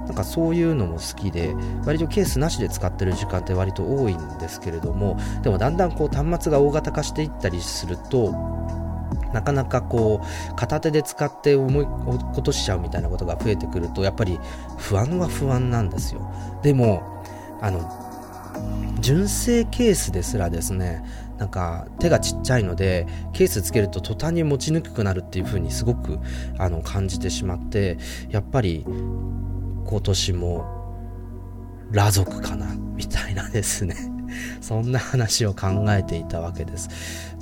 [0.06, 8.32] なんかそういうのも好きで割とケースなしで使ってる時間って割と多いんですけれどもでもだんだんこう端末が大型化していったりすると
[9.32, 14.38] なかなかこう片手で使って思い落としちゃうみたいなことが増えてくるとやっぱり
[14.76, 16.30] 不安は不安なんですよ。
[16.62, 17.02] でも
[17.60, 17.80] あの
[19.00, 21.02] 純正ケースですらですね
[21.42, 26.20] なんか手がちっちゃいのでケースつけると途端に持ちにくくなるっていう風にすごく
[26.56, 27.98] あの感じてしまって
[28.30, 30.64] やっぱり今年も
[31.90, 33.96] 裸族かなみたいなですね。
[34.62, 36.88] そんな話を考えていたわけです。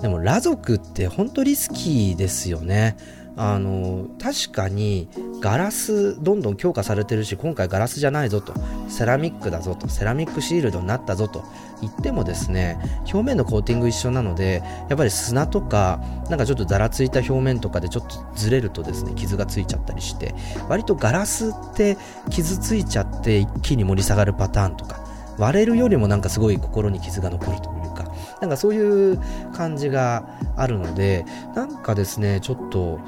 [0.01, 2.97] でも裸族って本当リスキーですよね。
[3.43, 5.09] あの確かに
[5.41, 8.53] ガラスどんどん強化されてるし今回ガラスじゃないぞと。
[8.89, 9.89] セラミックだぞと。
[9.89, 11.43] セラミックシールドになったぞと。
[11.81, 12.79] 言ってもですね
[13.11, 20.35] 表面のコーティング一緒なのでやっぱり砂とかなんかちょっとざらついた表面とかでちょっとずれるとですね傷がついちゃったりして
[20.69, 21.97] 割とガラスって
[22.29, 25.01] 傷ついちゃって一気に盛り下がるパターンとか
[25.39, 28.13] 割れるよりもなんかすごい心に傷が残るというか
[28.43, 29.19] なんかそういう
[29.55, 31.25] 感じがあるので
[31.55, 33.01] なんかですねちょっと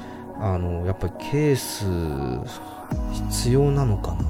[0.45, 1.85] あのやっぱりケース
[3.29, 4.23] 必要なのかな？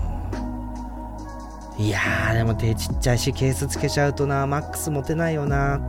[1.76, 5.82] いやーでも手ちっちゃいしケースつけちゃうとなマックス持てないよな。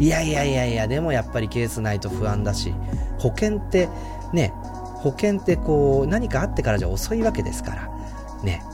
[0.00, 2.74] いやいやいやいやでもやっぱりケースないと不安だし
[3.18, 3.88] 保険って
[4.32, 4.52] ね
[4.96, 7.88] 保険ってこう何かあってからじゃ遅いわけですから
[8.42, 8.64] ね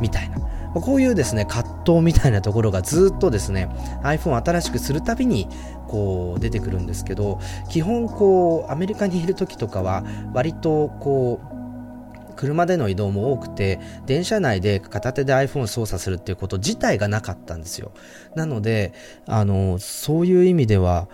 [0.00, 0.36] みたいな。
[0.74, 3.68] こういうですね葛藤みたいなところがずっとですね
[4.02, 5.48] iPhone を新しくするたびに
[5.88, 7.40] こう出てくるんですけど
[7.70, 11.58] 基本こうアメリカにいる時とかは割とこう
[12.38, 17.90] 車での移動も多くて、電車内で片手で iPhone 操作するっていうこと自体がなかったんですよ。
[18.36, 18.94] なので、
[19.26, 21.08] あの、そういう意味では、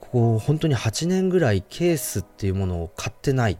[0.00, 3.58] こう、本当に8年ぐらいケースっていうものを買ってない、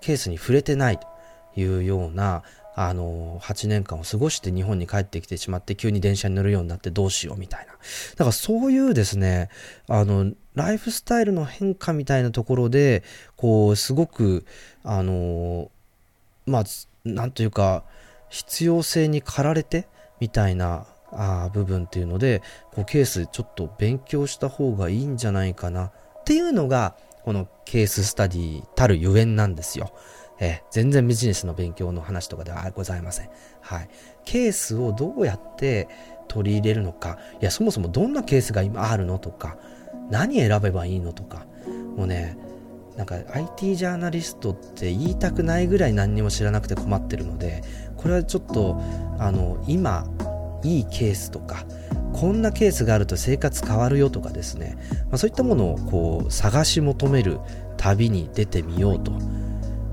[0.00, 1.06] ケースに触れてないと
[1.54, 2.44] いうような、
[2.74, 7.72] あの、8年間を過ごして日本に帰ってきてしまって急に電車に乗るようになってどうしようみたいな。
[7.72, 7.78] だ
[8.18, 9.50] からそういうですね、
[9.88, 13.02] あの、ライフスタイルの変化みたいなところで、
[13.36, 14.46] こう、すごく、
[14.84, 15.70] あの、
[16.46, 16.64] まあ、
[17.04, 17.84] なんというか、
[18.28, 19.86] 必要性に駆られて
[20.20, 22.42] みたいなあ部分っていうので、
[22.72, 25.92] こうケースちょっと勉強した方がいいんじゃないかなっ
[26.24, 29.92] ていうのが、このケーススタディたるゆえんなんですよ。
[30.42, 33.30] え全然ビジネスの勉強の話とかではございません。
[33.60, 33.88] はい。
[34.24, 35.88] ケースをどうやって
[36.26, 39.56] 取り入れるのか、いや、そもそもどんなケースが今あるのとか、
[40.10, 41.46] 何選べばいいのとか、
[41.96, 42.36] もうね、
[42.96, 47.62] なんか IT ジャーナリストって言いたくないぐらい何にも知らなくて困ってるので
[47.96, 48.78] これはちょっと
[49.18, 50.04] あの今
[50.62, 51.64] いいケースとか
[52.12, 54.76] こんなケースがあると生活変わるよとかですね、
[55.06, 57.40] まあ、そういったものをこう探し求める
[57.78, 59.12] 旅に出てみようと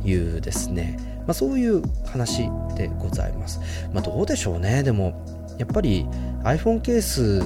[0.10, 3.60] いうですね、まあ、そういう話でございます、
[3.94, 4.84] まあ、どうでしょうね。
[4.84, 5.26] でも
[5.58, 6.06] やっぱり
[6.44, 7.42] iPhone ケース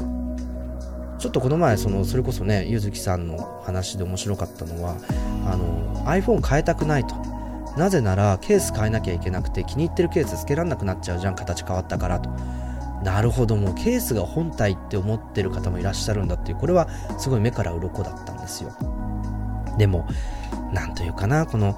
[1.19, 4.97] ちょっとこの前そのそれこそねゆずきさんの話で面白かったのは
[5.45, 7.15] あの iPhone 変えたくないと。
[7.77, 11.35] なぜならケース変えなきゃいけなくて気に入ってるケースつけられなくなっちゃうじゃん。
[11.35, 12.29] 形変わったからと。
[13.03, 16.57] なるほどもうケースが本体って思ってる方もいらっしゃるんだっていう。
[16.57, 16.87] これは
[17.17, 18.71] すごい目から鱗だったんですよ。
[19.77, 20.07] でも
[20.71, 21.77] なんというかなこの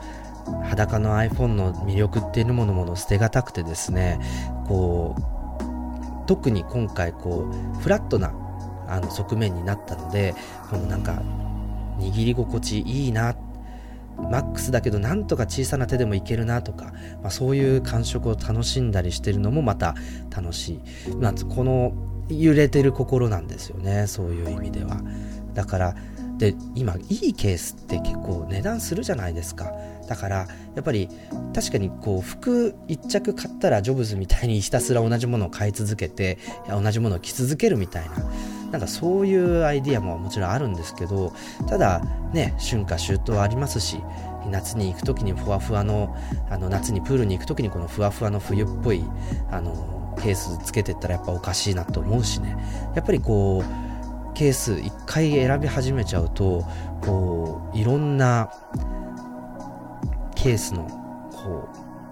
[0.63, 4.19] 裸の iPhone の魅力っていうものもの捨てがたくてですね
[4.67, 8.33] こう特に今回こうフラットな
[8.87, 10.35] あの側面になったので
[10.69, 11.21] このなんか
[11.99, 13.35] 握り心地いいな
[14.17, 19.95] マックスだけどなんとか小さな手でもいけるなとか、まあ、そういう感触を楽しんだりしてるのもまた
[20.35, 21.15] 楽しい。
[21.17, 21.93] なんこの
[22.29, 25.01] 揺れてる心なんですよねそういう意味では。
[25.53, 25.95] だから
[26.37, 29.71] で今いいケースって結構値段するじゃないですか。
[30.07, 31.09] だからやっぱり
[31.53, 36.37] 確かにこう服1着買ったらジョブズみたいにひたすら同じものを買い続けて
[36.69, 38.15] 同じものを着続けるみたいな
[38.71, 41.33] なんかそういうアイディアももちろんあるんですけど
[41.67, 42.01] ただ
[42.33, 44.01] ね春夏秋冬ありますし
[44.49, 46.15] 夏に行く時にふわふわの
[46.49, 49.03] あの夏にプールに行く時にこのふわふわの冬っぽい
[49.49, 52.55] あのケースつけてったらやっぱおかしいなと思うしね。
[52.95, 56.65] やっぱりこうケース1回選び始めちゃうと
[57.01, 58.51] こういろんな
[60.45, 60.83] ケースの
[61.33, 61.67] こ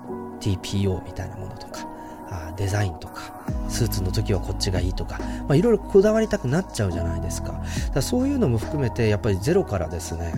[0.09, 1.87] う TPO みたいなものとか
[2.31, 5.19] あデザインとかスーツの時はこっちがいいとか、
[5.53, 7.61] いろいろこだわりたくなっちゃうじゃないですか。
[7.93, 10.33] だそういうのも含めてやっぱりゼロからですね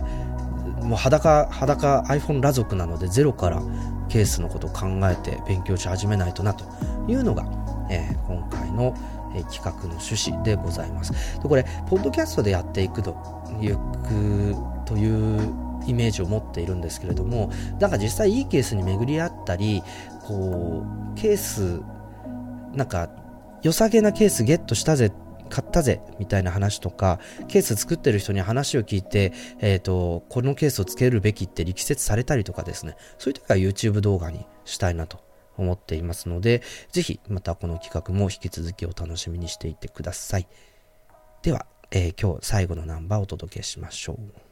[0.82, 3.62] もう裸裸 iPhone 裸族なのでゼロから
[4.10, 6.66] ケースのことを考えて勉強し始めないとなと
[7.10, 7.46] いうのが、
[7.90, 8.94] えー、今回の、
[9.34, 11.14] え、企画の趣旨でございます。
[11.42, 13.16] でこれポッドキャストでやっていくと
[13.62, 13.78] いう
[14.86, 19.84] というイメージを持っているんですけれどもなんか実際いいケースに巡り合ったり
[20.24, 20.84] こ
[21.14, 21.82] うケース
[22.76, 23.10] なんか
[23.64, 25.12] 良さげなケースゲットしたぜ
[25.50, 32.96] 買ったぜみたいな話とかケース作ってる人に話を聞いて、えーと、このケースをつけるべきって力説されたりとかですね。
[33.18, 35.20] そういう時は YouTube 動画にしたいなと
[35.58, 36.62] 思っていますので
[36.92, 40.48] ぜひまたこの企画も引き続きお楽しみにしていてください。
[41.44, 44.45] では、えー、今日最後のナンバーをお届けしましょう。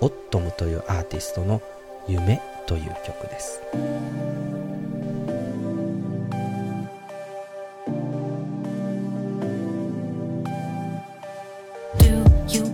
[0.00, 1.62] オットムというアーティストの
[2.08, 3.60] 「夢」という曲です。
[12.46, 12.73] You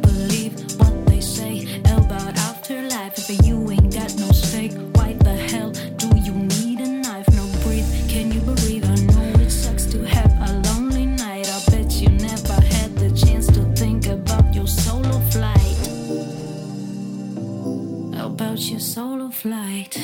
[19.00, 19.94] soul of light.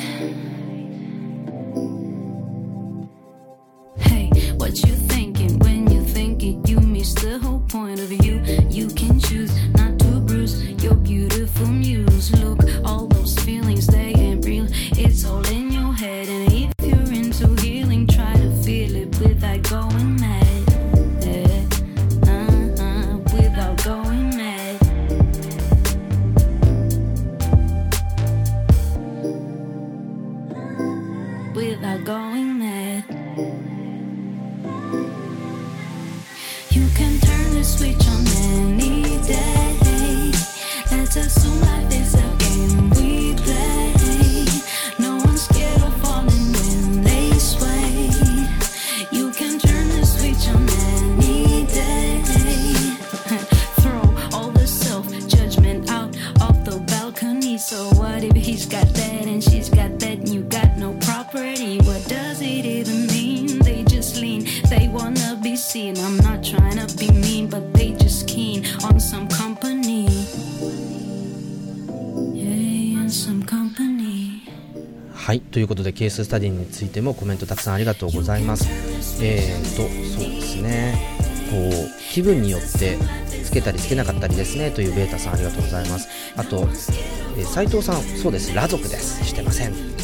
[4.07, 4.25] Hey,
[4.57, 6.67] what you thinking when you think it?
[6.67, 8.35] You miss the whole point of you.
[8.71, 12.31] You can choose not to bruise your beautiful muse.
[12.41, 12.56] Look
[75.27, 75.41] はい。
[75.41, 78.65] ということでケーススタディについてもコメントたくさんありがとうございます。
[79.21, 80.97] えーとそうですね。
[81.51, 82.97] こう気分によって
[83.43, 84.71] つけたりつけなかったりですね。
[84.71, 86.07] というベータさんありがとうございます。
[86.37, 88.51] あと、えー、斉藤さんそうです。
[88.51, 89.25] 裸族です。
[89.25, 89.73] してません。
[89.73, 89.99] で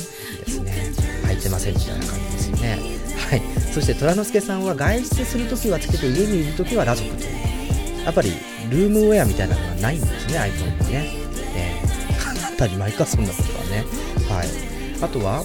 [0.45, 0.91] すね。
[1.27, 2.79] 履いてませんみたいな感じですよね。
[3.29, 3.41] はい。
[3.73, 8.03] そして虎之助さんは外出するときはつけて家にいるときは裸族という。
[8.03, 8.33] やっぱり
[8.69, 11.11] ルームウェアみたいなのがないんですね iPhone にね、
[11.55, 13.85] えー、 当たり前かそんなことはね。
[14.27, 14.72] はい。
[15.03, 15.43] あとは？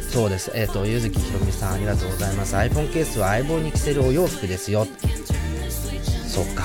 [0.00, 0.50] そうです。
[0.54, 2.56] えっ、と、ゆずきひろみさん、ありがとうございます。
[2.56, 4.86] iPhone ケースは相棒に着せるお洋服ですよ。
[6.26, 6.64] そうか。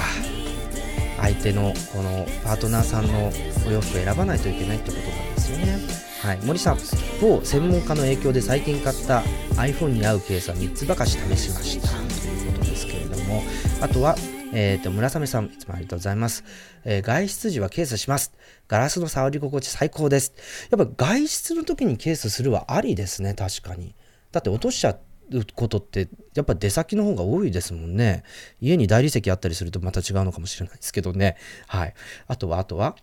[1.20, 3.32] 相手の、この、パートナーさんの
[3.68, 5.78] お洋服を選ばないといけないってことなんですよね。
[6.22, 6.40] はい。
[6.44, 6.78] 森さん、
[7.22, 9.22] 某専門家の影響で最近買った
[9.56, 11.90] iPhone に合うケースは3つばかし試しました。
[11.90, 11.94] と
[12.28, 13.44] いうことですけれども、
[13.82, 14.16] あとは、
[14.54, 16.44] えっ、と、村雨さん、いつもありがとうございます。
[16.84, 18.34] えー外出時はケースします。
[18.68, 20.34] ガラスの触り心地最高です。
[20.70, 23.96] やっぱ外出の時にケースするはありですね、確かに。
[24.32, 24.98] だって落としちゃ
[25.32, 28.24] うことって、やっぱ出先の方が多いですもんね。
[28.60, 31.38] 家に大理石あったりするとまた違うのかもしれないですけどね。
[31.68, 31.94] はい。
[32.28, 32.98] あとは、あとは、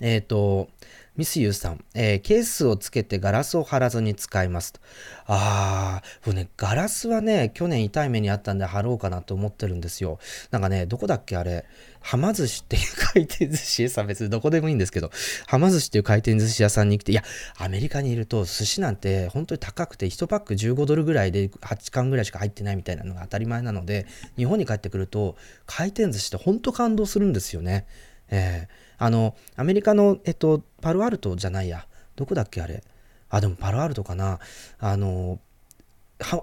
[0.00, 0.68] えっ、と、
[1.16, 4.80] ミスユーさん、えーケースをつけてガラスを貼らずに使いますと。
[5.26, 10.18] あー、僕ね、ガラスはね、去年痛い目にあったんで貼ろうかなと思ってるんですよ。
[10.50, 11.66] なんかね、どこだっけあれ、
[12.00, 12.82] はま寿司っていう
[13.12, 15.10] 回転寿司屋さん、 別にどこでもいいんですけど、
[15.46, 17.22] はま寿司っていう回転寿司屋さんに来て、いや、
[17.56, 24.06] アメリカにいると寿司なんて本当に高くて、1パック15ドルぐらいで8貫ぐらいしか入ってないみたいなのが当たり前なので、
[24.36, 25.36] 日本に帰ってくると、
[25.66, 27.86] 回転寿司って本当感動するんですよね。
[28.30, 31.86] えーあの、アメリカの、えっと、パルアルトじゃないや。
[32.16, 32.84] どこだっけあれ。
[33.30, 34.38] あ、でもパルアルトかな。
[34.78, 35.40] あの、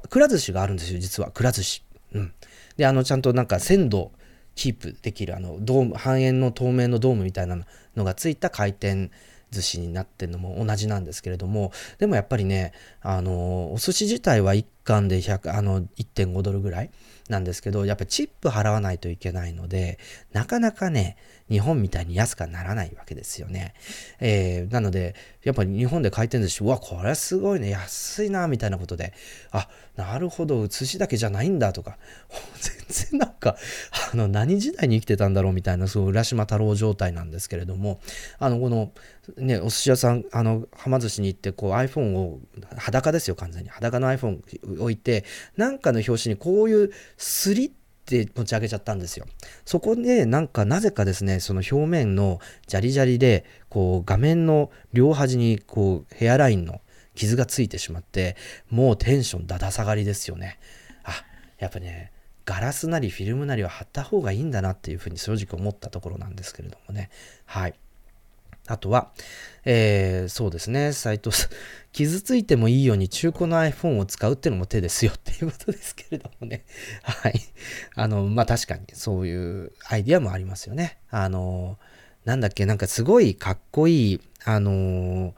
[0.10, 1.30] くら寿司があるんですよ、実は。
[1.30, 1.84] くら寿司。
[2.14, 2.34] うん。
[2.76, 4.12] で、あの、ちゃんとなんか鮮度
[4.56, 7.60] キープできる、あの、ドーム、半円の透明のドームみたいな
[7.96, 9.12] のがついた回転
[9.52, 16.90] 寿司になってるのも同じなんですけれども、でもやっぱりね、あの、お寿司自体は1貫で100、あの、1.5ドルぐらい
[17.30, 20.00] なんですけど、やっぱチップ払わないといけないので、
[20.34, 21.18] なかなかね、
[21.50, 23.74] 日本みたいに安くはならないわけですよね。
[24.20, 29.14] えーなので、やっぱり日本で回転寿司、うわ、これすごいね、安いな、みたいなことで、
[29.52, 31.98] あ、なるほど、寿司だけじゃないんだとか、
[32.88, 33.56] 全然なんか、
[34.12, 38.02] あの、何時代に生きてたんだろうみたいな、そう、浦島太郎状態なんですけれども、
[38.40, 38.92] あの、この、
[39.36, 42.40] ね、お寿司屋さん、あの、はま寿司に行って、こう iPhone を、
[42.78, 43.70] 裸ですよ、完全に。
[43.70, 44.42] 裸の iPhone
[44.82, 45.26] 置いて、
[45.58, 47.72] なんかの表紙にこういうスリっ
[48.06, 49.26] て持ち上げちゃったんですよ。
[49.66, 56.82] そこで、なんか、なぜかですね、その表面のジャリジャリで、こう、画面の両端に、こう、ヘアラインの
[57.16, 58.38] 傷がついてしまって、
[58.70, 60.60] もうテンションだだ下がりですよね。
[61.04, 61.12] あ、
[61.60, 62.12] やっぱね、
[62.46, 67.10] ガラスなりフィルムなりは貼った方がいいんだなっていうふうに正直思ったところなんですけれどもね。
[67.46, 67.74] はい。
[68.68, 69.12] あとは、
[69.66, 71.50] えーそうですね、斎藤さん、
[71.92, 76.66] 傷ついてもいいように中古の iPhone を使うっていうのも手ですよっていうことですけれどもね。
[77.02, 77.40] はい。
[77.96, 81.00] あの、まあ、確かにそういうアイディアもありますよね。
[81.10, 81.80] あの、
[82.26, 85.34] なんだっけ、なんかすごいかっこいい、あの、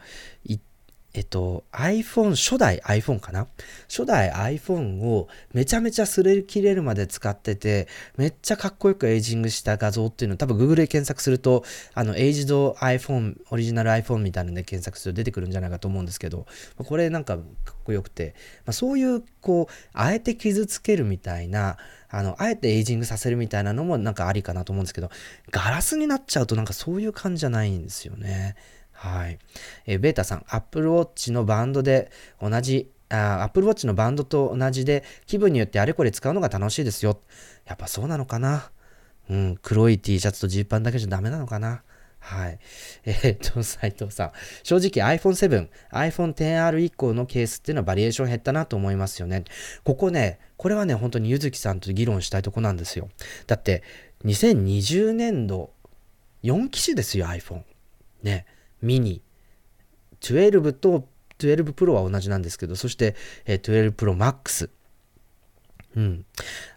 [1.19, 3.45] えっと、iPhone、初代 iPhone かな？
[3.89, 16.45] 初代 iPhone をめちゃめちゃ擦れ切れるまで使ってて、めっちゃかっこよくエイジングした画像っていうのを多分 Google で検索すると、あの、エイジド iPhone、オリジナル iPhone みたいなので検索すると出てくるんじゃないかと思うんですけど、
[16.77, 18.33] これなんかかっこよくて、
[18.65, 21.75] まあ、そういう、こう、あえて傷つけるみたいな、
[22.09, 25.09] あの、あえてエイジングさせるみたいなのもなんかありかなと思うんですけど、
[25.51, 28.55] ガラスになっちゃうとなんかそういう感じじゃないんですよね。
[29.01, 29.39] はい。
[29.85, 37.21] えーベータさん、Apple Watch のバンドで同じ、Apple Watch のバンドと同じで気分によってあれこれ使うのが楽しいですよ。
[37.65, 38.71] やっぱそうなのかな？
[39.29, 41.83] うん、黒い T シャツとジーパンだけじゃダメなのかな？
[42.19, 42.59] はい。
[43.05, 44.31] えーっと、斉藤さん。
[44.63, 49.45] 正直 iPhone7、iPhone XR 以降のケースっていうのはバリエーション減ったなと思いますよね。
[49.85, 53.07] ここね、これはね、本当にゆずきさんと議論したいとこなんですよ。
[53.47, 53.83] だって、
[54.25, 55.71] 2020年度
[56.43, 57.63] 4機種ですよ、iPhone。
[58.21, 58.45] ね。
[58.81, 59.21] ミニ。
[60.21, 61.07] 12と
[61.39, 63.15] 12 Pro は同じなんですけど、そして、
[63.45, 64.69] えー12 Pro Max。
[65.95, 66.25] うん。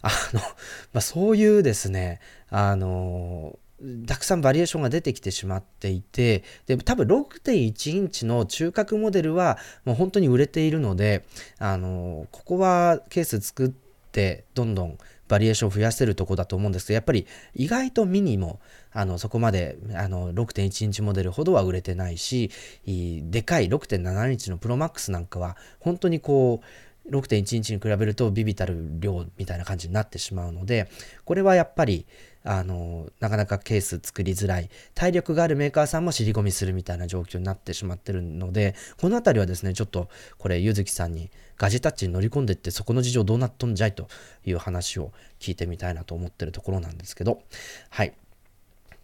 [0.00, 3.58] あの、まあ、そういうですね、あの、
[4.06, 11.24] たくさんバリエーションが出てきてしまっていて、で、多分6.1インチの中核モデルはもう本当に売れているので、
[11.58, 13.70] あの、ここはケース作っ
[14.12, 14.98] てどんどん
[15.28, 18.60] バリエーションを増やせるとこだと思うんですけど、やっぱり意外とミニも、
[18.92, 22.50] あの、そこまで、あの、6.1インチモデルほどは売れてないし、
[22.86, 30.88] でかい6.7インチのプロマックスなんかは、本当にこう、6.1インチに比べるとビビたる量みたいな感じになってしまうので、
[31.24, 32.06] これはやっぱり、
[32.44, 44.08] あの、なかなかケース作りづらい、体力があるメーカーさんも尻込みするみたいな状況になってしまってるので、このあたりはですね、ちょっとこれ、ゆずきさんにガジェタッチに乗り込んでって、そこの事情どうなっとんじゃいと
[44.44, 47.42] いう話を聞いてみたいなと思ってるところなんですけど、
[47.90, 48.14] はい。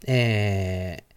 [0.06, 1.14] えー、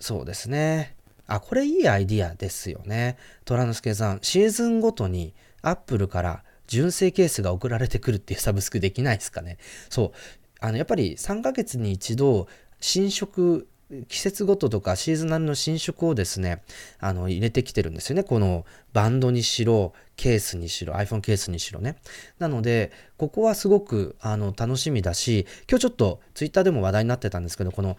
[0.00, 0.96] そうですね。
[1.26, 3.16] あ、これいいアイディアですよね。
[3.44, 9.58] 虎之助さん、シーズンごとにアップルから純正ケースが送られてくるっていうサブスクできないですかね。
[9.88, 10.12] そう。
[10.60, 12.48] あの、やっぱり3ヶ月に一度、
[12.80, 13.68] 新色、
[14.08, 16.62] 季節ごととかシーズナルの新色をですね、
[16.98, 18.24] あの、入れてきてるんですよね。
[18.24, 21.96] このバンドにしろ、ケースにしろ、iPhone ケースにしろね。
[22.38, 27.96] なので、ここはすごく、あの、楽しみだし、今日ちょっと Twitter でも話題になってたんですけど、この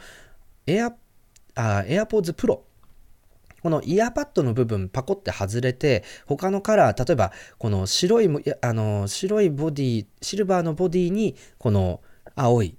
[0.66, 0.94] Air、
[1.56, 2.62] あ AirPods Pro
[3.62, 8.30] このイヤーパッドの部分パコって外れて、他のカラー、例えばこの白い、
[8.62, 12.02] あの、白いボディ、シルバーのボディに、この
[12.36, 12.76] 青い、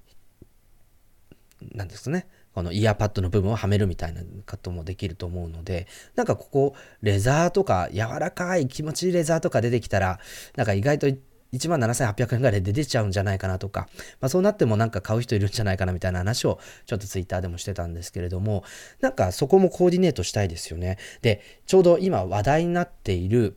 [1.73, 10.21] なんですね、このイヤーパッドの部分をはめるみたいなこともできると思うので、なんかここ、レザーとか、柔らかい気持ちいいレザーとか出てきたら、
[10.57, 13.89] なんか意外と1万7800円ぐらいで出てちゃうんじゃないかなとか、
[14.21, 18.65] まあ、そうなってもなんか買う人いるんじゃないかなみたいな話をちょっとツイッターでもしてたんですけれども、
[19.01, 20.99] なんかそこもコーディネートしたいですよね。
[21.23, 23.57] で、ちょうど今話題になっている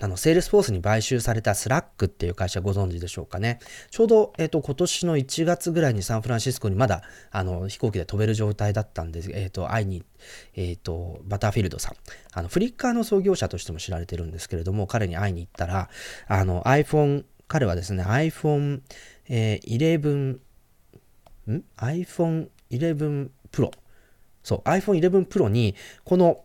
[0.00, 3.58] あの、セールスフォースに買収されたスラックっていう会社ご存知でしょうかね。
[3.90, 9.30] ちょうど、えっ、ー、と、今年の1月ぐらいにサンフランシスコにまだ、あの、飛行機で飛べる状態だったんです。
[9.32, 10.04] えっ、ー、と、会いに、
[10.54, 11.94] えっ、ー、と、バターフィールドさん。
[12.32, 15.88] あの、フリッカーの創業者としても知られてるんですけれども、彼に会いに行ったら、
[16.26, 18.80] あの、iPhone 彼はですね、iPhone、
[19.28, 20.38] えー、11、
[21.52, 23.70] ん ?iPhone 11 Pro。
[24.42, 25.74] そう、iPhone 11 Pro に、
[26.04, 26.44] この、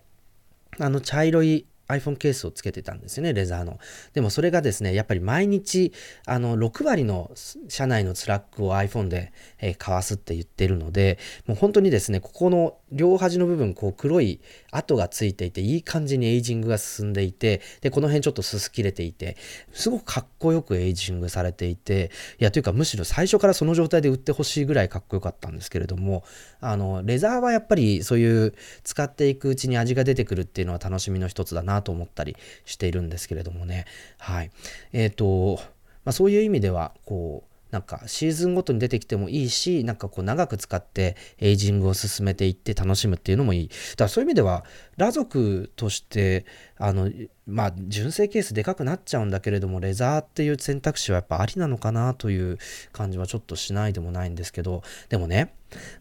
[0.79, 3.79] あの、茶色い iPhone ケースをつけてたんですよね、レザーの。
[4.13, 5.91] でもそれがですね、やっぱり毎日、
[6.25, 7.31] あの、6割の
[7.67, 11.17] 社内のスラックを iPhone で、えー、かわすって言ってるので、
[11.47, 14.39] もう本当にですね、ここの両端の部分、こう黒い
[14.71, 19.37] 跡がついていて、いい感じにエイジングが進んでいて、で、この辺ちょっと擦り切れていて、
[19.71, 26.23] すごくかっこよくエイジングされていて、いや、というかむしろ最初からその状態で売ってほしいぐらいかっこよかったんですけれども、
[26.61, 32.35] あの、レザーはやっぱりそういう使っていくうちに味が出てくるっていうのは楽しみの一つだなと思ったり
[32.65, 33.85] しているんですけれどもね。
[34.17, 34.51] はい。
[34.93, 35.59] えっ、ー、と、
[36.05, 43.67] まあ、そういう意味では、こう、なんかシーズンごとに出てきてもいいし、なんかこう長く使ってエイジングを進めていって楽しむっていうのもいい。
[43.67, 44.65] だからそういう意味では、
[44.97, 46.45] 裸族として、
[46.77, 47.11] あの、
[47.45, 52.57] まあ、純正ケースでかくなっちゃうんだけれども、レザーっていう選択肢はやっぱありなのかなという
[52.91, 55.53] 感じはちょっとしないでもないんですけど、でもね、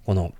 [0.04, 0.32] この、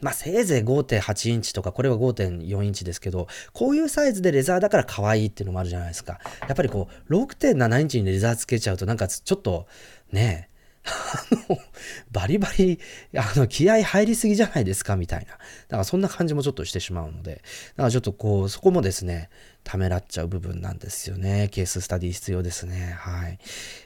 [0.00, 6.20] まあ、せいぜい5.8インチとか、これは5.4インチですけど、こういうサイズでレザーだから可愛いっていうのもあるじゃないですか。
[6.42, 9.66] やっぱりこう、6.7インチにレザーつけちゃうと、なんかちょっと、
[10.12, 10.55] ねえ、
[12.12, 12.78] バリバリ、
[13.16, 15.26] あの、気合入りすぎじゃないですか、みたいな。
[15.26, 15.38] だか
[15.78, 17.42] らそんな感じもちょっとしてしまうので、
[17.76, 19.30] だからちょっとこう、そこもですね、
[19.64, 21.48] ためらっちゃう部分なんですよね。
[21.50, 22.96] ケーススタディ必要ですね。
[22.98, 23.38] はい。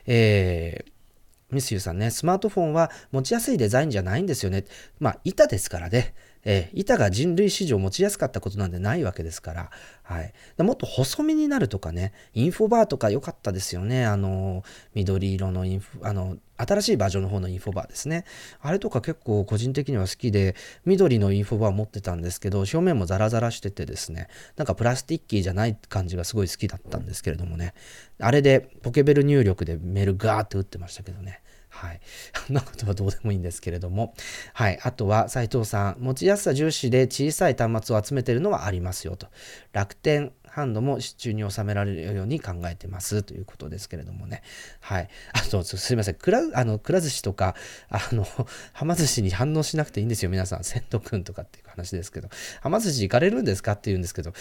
[0.06, 4.64] えー、ミスユーさんね、スマートフォンは持ちやすいデザインじゃないんですよね。
[4.98, 6.14] まあ、板ですからね。
[6.44, 9.70] えー、板が人類史上持ちやすかったことなんてないわけですから、
[10.02, 10.32] はい。
[10.58, 14.06] もっと細身になるとかね、インフォバーとか良かったですよね。
[14.06, 14.64] あの、
[14.94, 18.24] 緑色のインフ、あの、新しいバージョンの方のインフォバーですね。
[18.60, 27.74] あれとか結構個人的には好きで、緑のインフォバー持ってたんですけど、表面もザラザラしててですね、なんか plasticky じゃない感じがすごい好きだったんですけれどもね。
[28.18, 31.40] あれでポケベル入力でメールガーって打ってましたけどね。
[31.70, 32.00] はい。
[32.46, 34.14] そんなことはどうでもいいんですけれども。
[34.52, 34.78] はい。
[34.82, 39.28] あとは、斉藤さん、持ちやすさ重視で小さい端末を集めてるのはありますよと。
[39.72, 44.42] 楽天ハンドも支柱に収められるように考えてますということですけれどもね。
[44.80, 45.08] はい。
[45.32, 46.16] あと、すいません。
[46.16, 47.54] くら、あの、くら寿司とか、
[47.88, 48.26] あの、
[48.74, 50.30] はま寿司に反応しなくていいんですよ。
[50.30, 50.64] 皆さん。
[50.64, 52.28] 千とくんとかっていう話ですけど。
[52.60, 54.32] はま寿司行かれるんですかって言うんですけど。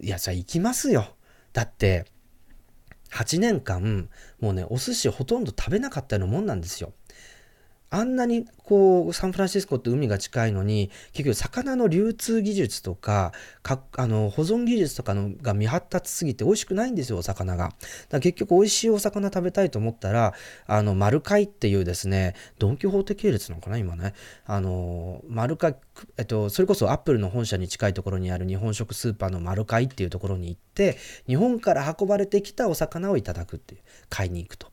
[0.00, 1.14] いや、じゃあ行きますよ。
[1.52, 2.06] だって、
[3.12, 4.08] 8年間、
[4.40, 6.92] もうね、お寿司ほとんど食べなかったようなもんなんですよ。
[7.92, 13.32] あんなにこうサンフランシスコって海が近いのに結局魚の流通技術とか
[13.62, 17.64] かあの保存技術とかのが未発達すぎて美味しくないんですよお魚が。
[17.64, 17.76] だか
[18.12, 20.32] ら結局美味しいお魚食べたいと思ったら
[20.66, 24.14] あの丸貝っていうですねドン・キホーテ系列なのかな今ね
[24.46, 25.76] あの丸貝、
[26.16, 30.96] えっと、それこそアップルの本社に近いところにある日本食スーパーの丸貝っていうところに行って
[31.26, 34.71] 日本から運ばれてきたお魚をいただくっていう買いに行くと。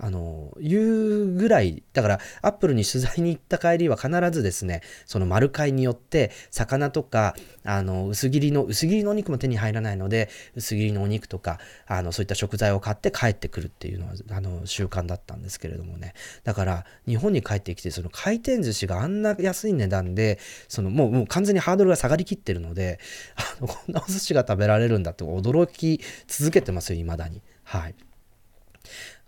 [0.00, 7.34] あの、いうぐらい、だから、アップルに取材に行った帰りは必ずですね、その丸買いによって、魚とか、
[7.64, 16.14] あの、薄切りの、薄切りのお肉も手に入らないので、薄切りのお肉とか、あの、そういった食材を買って帰ってくるっていうのは、あの、習慣だったんですけれどもね。
[16.44, 20.38] だから、日本に帰ってきて、その回転寿司があんな安い値段で、
[20.68, 23.00] その、もう、もう完全にハードルが下がりきってるので、
[23.34, 27.42] あの、こんなお寿司が食べられるんだって驚き続けてますよ、未だに。
[27.64, 27.94] はい。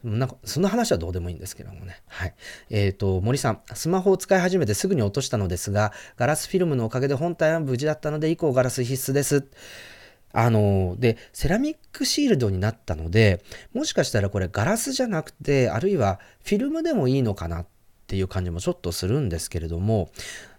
[0.03, 2.01] なんか、その話はどうでもいいんですけどもね。
[2.07, 2.35] はい。
[2.71, 9.47] えっ、ー、と、森さん、スマホを使い始めてすぐに落としたのですが、ガラスフィルムのおかげで本体は無事だったので、以降ガラス必須です。
[10.33, 13.43] あの、で、セラミックシールドになったので、
[13.75, 17.67] もしかしたらこれガラスじゃなくて、あるいはフィルムでもいいのかなっ
[18.07, 20.11] ていう感じもちょっとするんですけれども、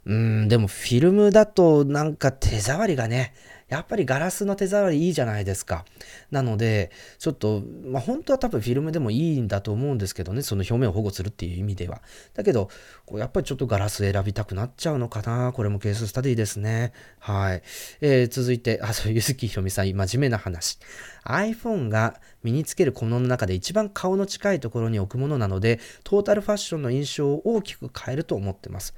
[0.05, 3.33] うん、でもフィルムだとなんか手触りがね、
[3.71, 5.85] やっぱりガラスの手触りいいじゃないですか。
[6.29, 12.01] なので、ちょっと、まあ、本当は多分フィルムでもいいんだと思うんですけどね、その表面を保護するっていう意味では。
[12.33, 12.69] だけど、
[13.13, 15.53] やっぱりちょっとガラス選びたくなっちゃうのかな。
[15.53, 16.91] これもケーススタディですね。
[17.19, 17.63] はい。
[18.01, 20.77] えー、続いて、あ、そう、ゆずきひろみさん、真面目な話。
[21.23, 28.93] iPhone が身につける小物の中で一番顔の近いところに置くものなので、トータルファッションの印象を大きく変えると思ってます。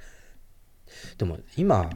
[1.16, 1.90] でも今、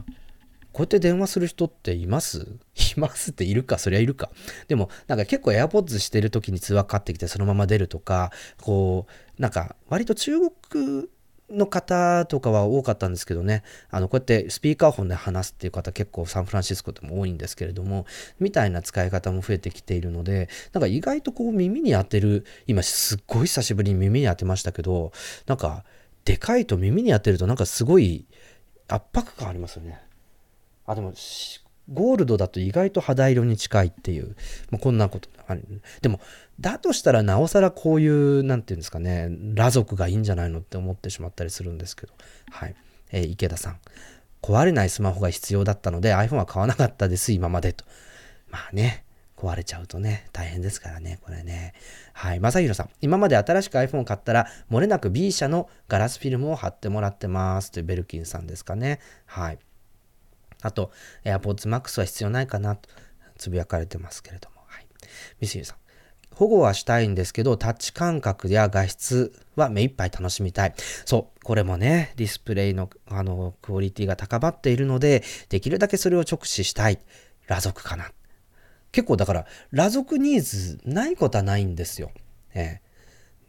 [0.79, 2.47] こうやって電話する人っています？
[2.95, 3.77] いますっているか？
[3.77, 4.31] そりゃいるか。
[4.69, 8.31] でも、なんか結構 AirPods してる時に通話かかってきてそのまま出るとか、
[8.61, 9.05] こ
[9.37, 11.09] う、なんか割と中国
[11.49, 18.05] の方とかは多かったんですけどね、あの、こうやってスピーカーフォンで話すっていう方結構サンフランシスコでも多いんですけれども、
[18.39, 25.11] みたいな使い方も増えてきているので、なんか意外とこう耳に当てる、今すっごい久しぶりに耳に当てましたけど、
[25.45, 25.83] なんか、
[26.23, 28.25] でかいと耳に当てるとなんかすごい
[28.87, 29.99] 圧迫感ありますよね。
[30.89, 31.13] あ、でも、
[31.91, 34.35] ゴールドだと意外と肌色に近いっていう、
[34.71, 35.63] まあ、こんなことある。
[36.01, 36.19] でも、
[36.59, 42.13] だとしたらなおさらこういう、なんていうんですかね、裸族がいいんじゃないのって思ってしまったりするんですけど。
[42.49, 42.75] はい。
[43.11, 43.79] えー、池田さん。
[44.41, 47.85] 壊れないスマホが必要だったので iPhone は買わなかったです、今までと。
[48.49, 49.05] まあね、
[49.37, 51.73] 壊れちゃうとね、大変ですからね、これね。
[52.13, 52.39] はい。
[52.39, 52.89] まさひろさん。
[53.01, 57.71] 今まで新しく iPhone を買ったら、漏れなく B 社のガラスフィルムを貼ってもらってます。
[57.71, 58.99] というベルキンさんですかね。
[59.25, 59.59] はい。
[60.61, 60.91] あと、
[61.23, 62.89] AirPods Max は必要ないかなと
[63.37, 64.57] つぶやかれてますけれども。
[64.65, 64.87] はい。
[65.39, 65.77] ミスユさん。
[66.35, 70.73] 保護はしたいんですけど、タッチ感覚や画質は目いっぱい楽しみたい。
[71.05, 76.99] そう、これもね、ディスプレイのあのクオリティが高まっているので、できるだけそれを直視したい。
[77.43, 78.11] 裸族かな。
[78.91, 82.11] 結構だから、裸族ニーズないことはないんですよ。
[82.53, 82.88] ええ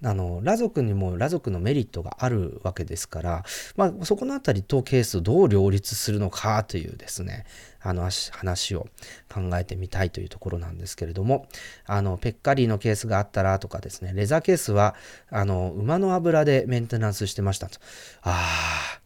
[0.02, 3.44] あの、裸族にも裸族のメリットがあるわけですから、
[3.76, 7.44] まあ、そこのあたりとケースをどう両立するのかというですね、
[7.82, 8.86] あの、話を
[9.32, 11.46] 考えてみたいというところなんですけれども、
[11.84, 14.94] あの、ペッカリーのケースがあったらとかですね、レザーケースは、
[15.30, 17.78] あの、馬の油でメンテナンスしてましたと。
[18.22, 19.00] ああ、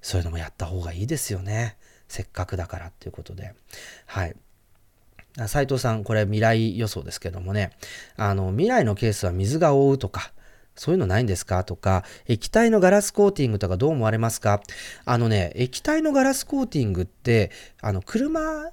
[0.00, 1.76] そういうのもやった方がいいですよね。
[2.08, 3.54] せっかくだからっていうことで。
[4.06, 4.34] はい。
[5.46, 7.72] 斉藤さん、これ未来予想ですけどもね、
[8.16, 10.32] あの、未来のケースは水が覆うとか、
[10.74, 14.62] そういうのないんですかとか、液体のガラスコーティングとかどう思われますか？
[15.04, 17.50] あのね、液体のガラスコーティングって、
[17.80, 18.70] あの、車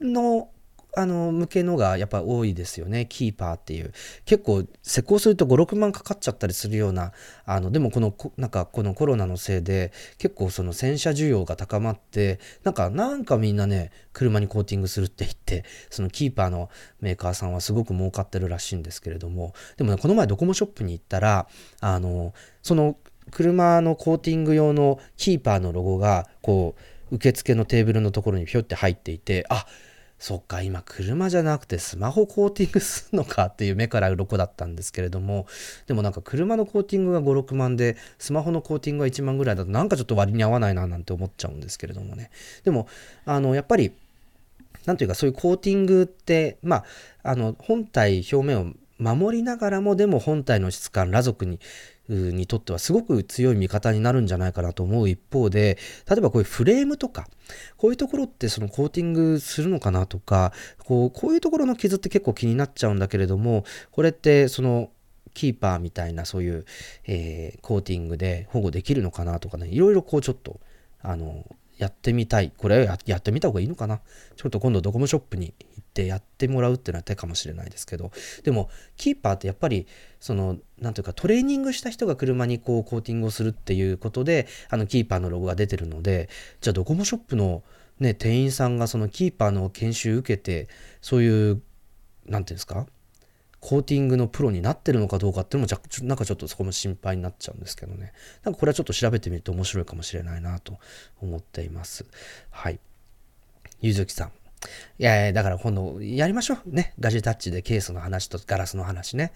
[0.00, 0.48] の
[0.96, 3.06] あの、向けのがやっぱ多いですよね。
[3.06, 3.92] キーパーっていう。
[4.24, 7.12] 結構、施工すると5、6万かかっちゃったりするような、
[7.44, 21.48] あの、でもこの、なんかこのコロナのせいで、結構その洗車需要が高まって、なんか、なんかみんなね、車にコーティングするって言って、そのキーパーのメーカーさんはすごく儲かってるらしいんですけれども、でもね、この前ドコモショップに行ったら、
[21.80, 22.96] あの、その
[23.30, 26.76] 車のコーティング用のキーパーのロゴが、こ
[27.10, 29.64] う、受付のテーブルのところにひょって入っていて、あっ、
[30.18, 35.46] そっか、今車じゃなくてスマホコーティングすんのかっていう目から鱗だったんですけれども、
[35.86, 42.30] でもなんか車のコーティングが5、6万で、スマホのコーティングが1万ぐらいだとなんかちょっと割に合わないななんて思っちゃうんですけれどもね。
[42.64, 42.88] でも、
[43.26, 43.92] あの、やっぱり、
[44.86, 46.84] なんというかそういうコーティングって、まあ、
[47.22, 51.60] あの、本体表面を守りながらもでも本体の質感、裸族に
[52.08, 57.26] にとってはすごく強い味方になるんじゃないかなと思う一方で、例えばこういうフレームとか、
[57.78, 60.52] こういうところってそのコーティングするのかなとか、
[60.84, 64.90] こうこういうところの傷って結構気になっちゃうんだけれども、これってその
[65.32, 66.66] キーパーみたいなそういう、
[67.06, 70.60] えー、コーティングで保護できるのかなとかね、いろいろこうちょっと、
[71.00, 71.44] あの、
[71.76, 72.52] やってみたい。
[72.56, 74.00] これややってみた方がいいのかな？
[74.36, 79.86] ちょっと今度ドコモショップに行ってやってもらうっていうのは手かもしれないですけど、でも、キーパーってやっぱり、
[80.20, 86.28] その、なんというかトレーニングした人が車にこうコーティングをするっていうことで、あの、キーパーのロゴが出てるので、
[86.60, 87.62] じゃあドコモショップの
[88.00, 90.68] ね、店員さんがそのキーパーの研修受けて、
[91.00, 91.62] そういう、
[92.26, 92.86] なんていうんですか？
[93.64, 98.12] コーティングのプロになってるのかどうかっていうのもじゃなんかちょっとそこも心配になっちゃうんですけどね
[98.42, 100.76] なんかこれはちょっと調べてみると面白いかもしれないなと
[101.22, 102.04] 思っています
[102.50, 102.78] はい
[103.80, 104.32] ゆずきさん
[104.98, 106.70] いやいや、だから今度やりましょう。
[106.70, 106.94] ね。
[106.98, 109.32] ガジェタッチでケースの話とガラスの話ね。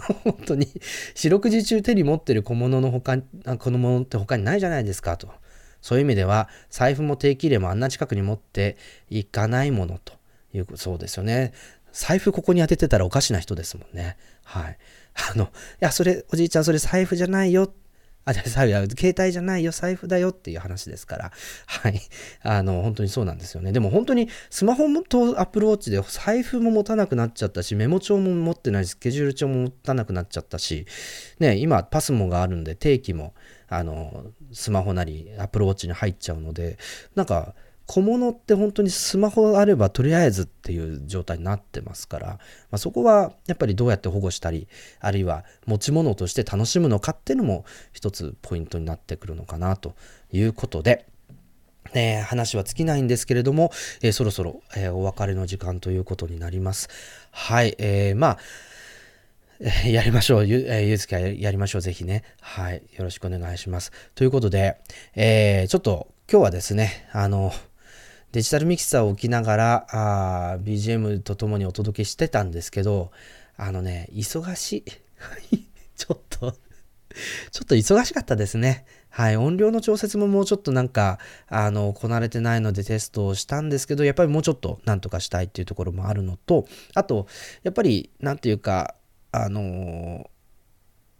[0.00, 0.66] あの、本当に、
[1.14, 3.18] 四六時中手に持ってる小物の他、
[3.58, 5.30] このものって他にないじゃないですかと。
[5.82, 8.78] そういう意味では、財布も定期入れもあんな近くに持って
[9.10, 10.14] いかないものと
[10.54, 11.52] いう、そうですよね。
[11.92, 14.16] 財布ここに当ててたらおかしな人ですもんね。
[14.44, 14.78] はい。
[15.32, 15.48] あの、い
[15.80, 17.72] や、それ、おじいちゃん、それ財布じゃないよ。
[18.24, 21.32] あ、じゃ財布携帯じゃないよ、財布だよっていう話ですから。
[21.66, 22.00] はい。
[22.42, 23.72] あの、本当にそうなんですよね。
[23.72, 30.86] でも本当にスマホとアップルウォッチで財布も持たなくなっちゃったし、メモ帳も持ってないし、スケジュール帳も持たなくなっちゃったし、
[31.40, 33.34] ね、今、パスモがあるんで、定期も、
[33.68, 36.78] あの、スマホなり、アップルウォッチに入っちゃうので、
[37.16, 37.56] なんか、
[37.86, 42.38] 小物って本当にスマホあればとりあえずっていう状態になってますから、ま
[42.72, 44.68] あ、そこはやっぱりどうやって保護したり
[45.00, 49.94] あるいは持ち物として楽しむのかっていうのも一つポイントになってくるのかなと
[50.32, 51.06] いうことで、
[51.92, 56.88] ね、話は尽きないんですけれども、えー、そろそろ、えー、お別れの時間ということになります。
[57.30, 58.38] はい、えー、まあ
[59.86, 60.46] やりましょう。
[60.46, 61.82] ゆ、えー、ゆずきはやりましょう。
[61.82, 62.24] ぜひね。
[62.40, 62.82] はい。
[62.96, 63.92] よろしくお願いします。
[64.16, 64.80] ということで、
[65.14, 67.52] えー、ちょっと今日はですね、あの、
[68.32, 73.10] デジタルミキサーを置きながらあ BGM とともにお届けしてたんですけど、
[73.56, 74.84] あのね、忙しい。
[75.96, 76.56] ちょっと
[77.50, 78.84] ちょっと忙しかったですね。
[79.10, 79.36] はい。
[79.36, 81.18] 音量の調節ももうちょっとなんか、
[81.48, 87.26] あの、こなれてないのでテストをしたんですけど、やっぱりもうちょっとなんとかしたいっていうところもあるのと、あと、
[87.62, 88.94] やっぱり、なんていうか、
[89.32, 90.30] あの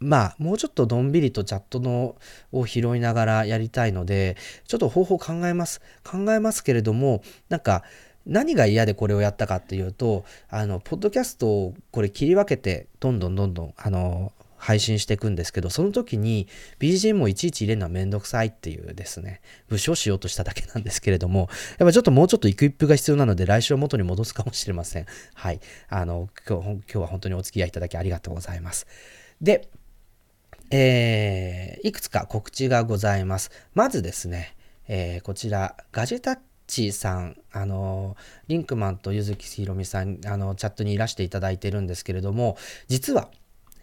[0.03, 2.15] まあ、もうちょっとのんびりとチャットの
[2.51, 5.81] を拾いながらやりたいので、ちょっと方法考えます。
[6.03, 7.83] 考えますけれども、なんか、
[8.25, 14.31] 何が嫌でこれをやったかっていうと、あの、ポッドキャストをこれ切り分けて、どんどんどんどん、あの、
[14.63, 16.47] 配信していくんですけど、その時に
[16.79, 21.49] BGM をいちいち入れるのはめんどくさいっていうですね、武将しようとしただけなんですけれども、
[21.79, 25.05] やっぱちょっともうちょっとイクイップが必要なので、来週は元に戻すかもしれません。
[25.33, 25.59] はい。
[25.89, 28.87] あの、今日今日は本当にお付き合いいただきありがとうございます。
[29.41, 29.67] で、
[30.71, 33.51] えー、いくつか告知がございます。
[33.73, 34.55] まずですね、
[34.87, 38.15] えー、こちら、ガジェタッチさん、あの、
[38.47, 42.57] リンクマンとゆずきひろみさん、あの、チャットにいらしていただいてるんですけれども、
[42.87, 43.29] 実は、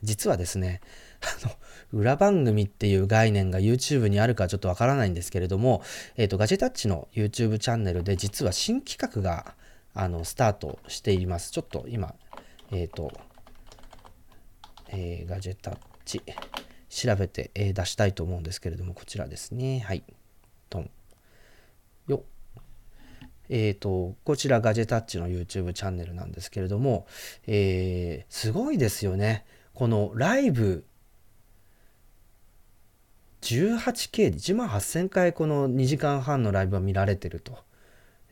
[0.02, 0.80] 実はですね、
[1.44, 1.52] あの、
[1.92, 5.82] 裏番組っていう概念が YouTube にあるかちょっとわからないんですけれども、
[6.16, 9.54] えっ、ー、と、ガジェタッチの YouTube チャンネルで実は新企画が、
[9.92, 11.50] あの、スタートしています。
[11.50, 12.14] ちょっと今、
[12.70, 13.12] えっ、ー、と、
[14.88, 16.22] えー、ガジェタッチ。
[16.90, 19.80] 調べて、え出したいと思うんですけれども、こちらですね。
[19.80, 20.02] はい。
[20.68, 20.90] トン。
[22.08, 22.24] よ
[23.48, 27.06] えっ、ー、と、こちらガジェタッチの YouTube チャンネルなんですけれども、
[27.46, 29.44] えー、すごいですよね。
[29.72, 30.84] このライブ
[33.42, 37.58] 18K で1万8000回この2時間半のライブが見られてると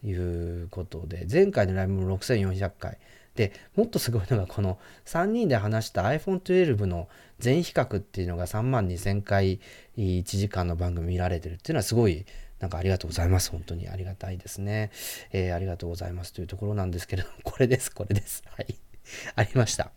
[0.05, 2.99] いうことで、前回のライブも6400回。
[3.39, 7.09] で、もっとすごいのがこの3人で話した iPhone12 の
[7.39, 9.61] 全比較っていうのが3万2000回
[9.97, 12.27] 1時間の番組見られてるっていうのはすごい
[12.59, 13.53] なんかありがとうございます。
[13.53, 14.91] 本当にありがたいですね。
[15.31, 18.43] えー、ありがとうございますというところなんですけれども、 これです、これです。
[18.57, 18.75] はい。
[19.37, 19.93] ありました。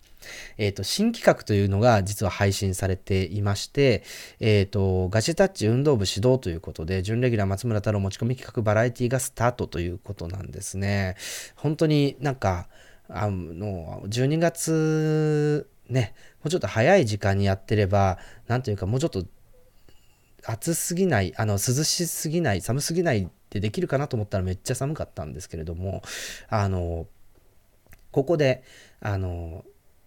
[0.60, 4.04] えっ、ー、と、新企画というのが実は配信されていまして、
[4.40, 11.16] えっ、ー、と、ガチタッチ運動部指導ということで、準レギュラー松村太郎持ち込み企画バラエティがスタートということなんですね。
[11.56, 12.70] 本当になんか、
[13.14, 18.18] あの、12月、ね、もうちょっと早い時間にやってれば、
[18.48, 19.26] なんというか、もうちょっと
[20.46, 26.02] 暑すぎない、あの、涼しすぎない、寒すぎないってできるかなと思ったらめっちゃ寒かったんですけれども、
[26.50, 27.08] あの、
[28.12, 28.64] ここで、
[29.02, 29.66] あの、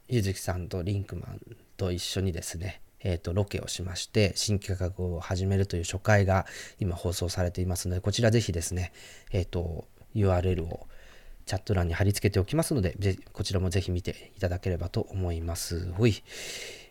[0.09, 1.41] ゆずきさんとリンクマン
[1.77, 6.47] と一緒にですね、えーと、ロケをしまして新企画を始めるという初回が
[6.79, 8.93] 今放送されていますのでこちらぜひですね、
[9.31, 10.87] えーと URL を
[11.47, 12.97] チャット欄に貼り付けておきますので、
[13.33, 15.93] こちらもぜひ見ていただければと思います。
[15.93, 16.23] ほい。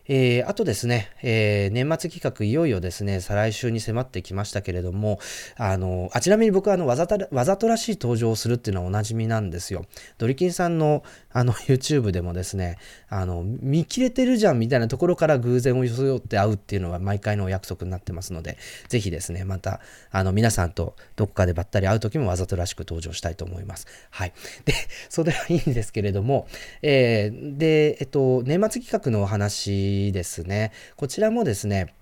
[0.06, 5.18] えー、あとですね、えー、年末企画いよいよですね、再来週に迫ってきましたけれども、
[5.56, 9.86] あの、あちなみに僕はあのわざとわざとらしい登場をするっていうのはおなじみなんですよ。
[10.18, 12.76] ドリキンさんのあの YouTube でもですね、
[13.08, 18.58] あの、見切れてるじゃんみたいなところから偶然を装って会うっていうのが毎回のお約束になってますので、
[18.88, 23.86] ぜひですね、また、あの、皆さんとどこかでばったり会う時もわざとらしく登場したいと思います。
[24.10, 24.32] はい。
[24.66, 24.74] で、
[25.08, 26.46] それはいいんですけれども、
[26.82, 30.72] えー、で、えっと、年末企画のお話ですね。
[30.96, 31.94] こちらもですね、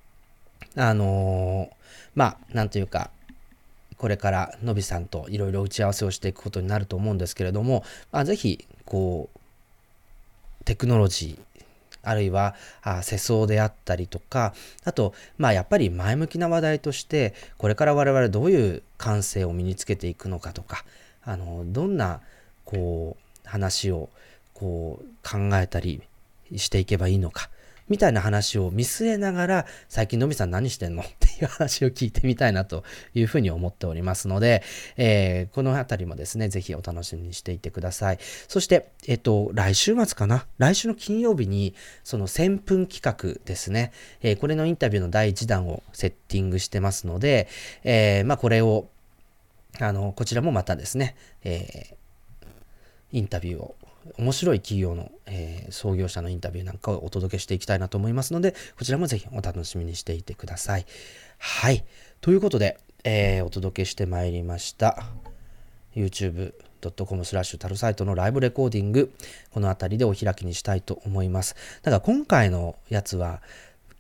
[0.77, 1.75] あのー、
[2.15, 3.11] まあ、なんというか、
[3.97, 11.53] これからのびさんといろいろ打ち合わせをしていくことになると思うんですけれども、まあ、ぜひ、こう、テクノロジー、
[12.03, 14.55] あるいはあ世相であったりとか
[14.85, 20.85] あとまあやっぱり前向きな話題としてこれから我々どういう感性を身につけていくのかとか
[21.25, 22.21] あのどんな
[22.65, 24.09] こう話を
[24.55, 26.03] こう考えたり
[26.57, 27.51] していけばいいのか
[27.93, 31.03] みたいな話を見据えながら、最近のみさん何してんの？
[31.03, 34.63] っていう話を聞いてみたいなというふうに思っておりますので、
[34.97, 38.19] えー、このあたりもですね、ぜひお楽しみにしていてください。
[38.49, 40.47] そして、えっと、来週末かな？
[40.57, 43.93] 来週の金曜日に、その1000分企画ですね、
[44.23, 47.47] えー、これのインタビューの第1弾をセッティングしてますので、
[47.85, 48.89] えー、まあ、これを、
[49.79, 51.15] あの、こちらもまたですね、
[51.45, 51.95] え
[53.13, 53.77] インタビューを
[54.19, 60.87] 面白い企業の、えー、創業者のインタビューなんかをお届けしていきたいなと思いますので、こちらもぜひお楽しみにしていてください。
[61.39, 61.85] はい。
[62.21, 65.05] ということで、えー、お届けしてまいりました。
[65.95, 69.13] youtube.com スラッシュタルサイトのライブレコーディング、
[69.51, 71.55] この辺りでお開きにしたいと思います。
[71.83, 73.43] ただ今回のやつは、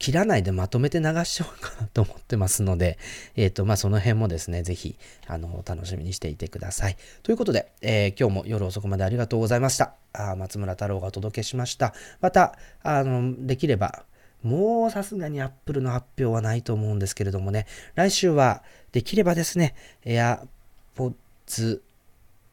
[0.02, 2.98] 切らないでまとめて流しちゃおうかなと思ってますので、
[3.36, 4.98] えっ、ー、と、まあ、その辺もですね、ぜひ、
[5.28, 6.96] あの、楽しみにしていてください。
[7.22, 9.94] ということで、えー、今日も夜遅くまでありがとうございました。
[10.12, 11.94] あ松村太郎がお届けしました。
[12.20, 14.04] また、あの、できれば、
[14.42, 21.80] もうさすがに Apple の発表はないと思うんですけれどもね、来週はできればですね、AirPods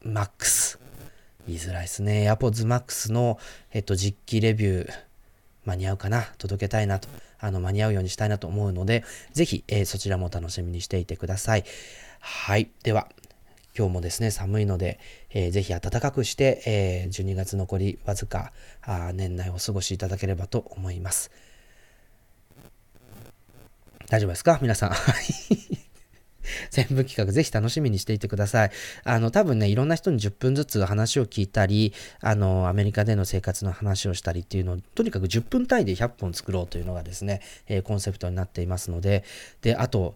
[0.05, 0.77] Max。
[1.47, 2.31] 言いづらいですね。
[2.31, 3.39] AirPods Max の、
[3.71, 4.91] えっと、実機レビュー、
[5.65, 7.09] 間に合うかな、届けたいなと
[7.39, 9.03] あの、間に合うようにしたいなと思うので、
[9.33, 11.63] ぜひ、えー、そちらも楽しみにしていてください。
[12.19, 12.69] はい。
[12.83, 13.09] では、
[13.77, 14.99] 今日もですね、寒いので、
[15.29, 18.51] えー、ぜひ暖かくして、えー、12月残りわずか
[18.81, 21.31] あ年内お過ごしいただければと思います。
[24.09, 24.59] 大丈夫ですか？
[24.61, 24.91] 皆さん。
[26.71, 28.71] 全部企画ぜひ楽しみにしていてください。
[29.03, 39.23] あの、多分ね、いろんな人に10分ずつ話を聞いたり、あの、アメリカでの生活の話をしたりっていうのを、とにかく10分単位で100本作ろうというのがですね、えー、コンセプトになっていますので、
[39.61, 40.15] で、あと、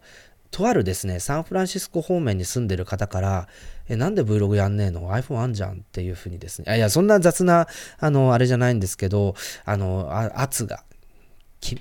[0.54, 3.48] とあるですね、サンフランシスコ方面に住んでる方から、
[3.90, 9.34] え、なんで Vlog やんねえの ?iPhone あんじゃんっていうふうにですね、いや、そんな雑な、あの、あれじゃないんですけど、
[9.66, 10.84] あの、あ圧が、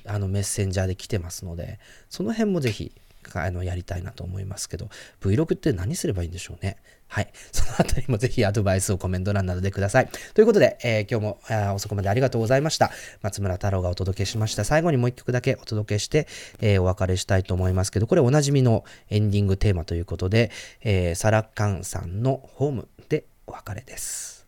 [0.06, 2.92] あのメッセンジャーで来てますので、その辺もぜひ
[3.34, 4.88] あのやりたいなと思いますけど、
[5.20, 6.76] Vlog って何すればいいんでしょうね。
[7.08, 7.30] はい。
[7.52, 10.08] そのあたりもぜひアドバイスをコメント欄などでください。
[10.34, 12.90] ということで、えー、今日もあ遅くまでありがとうございました。
[13.20, 14.64] 松村太郎がお届けしました。
[14.64, 16.26] 最後にもう一曲だけお届けして、
[16.60, 20.50] えー、お別れしたいと思いますけど、これおなじみのエンディングテーマということで、
[20.82, 24.46] えー、サラカンさんのホームでお別れです。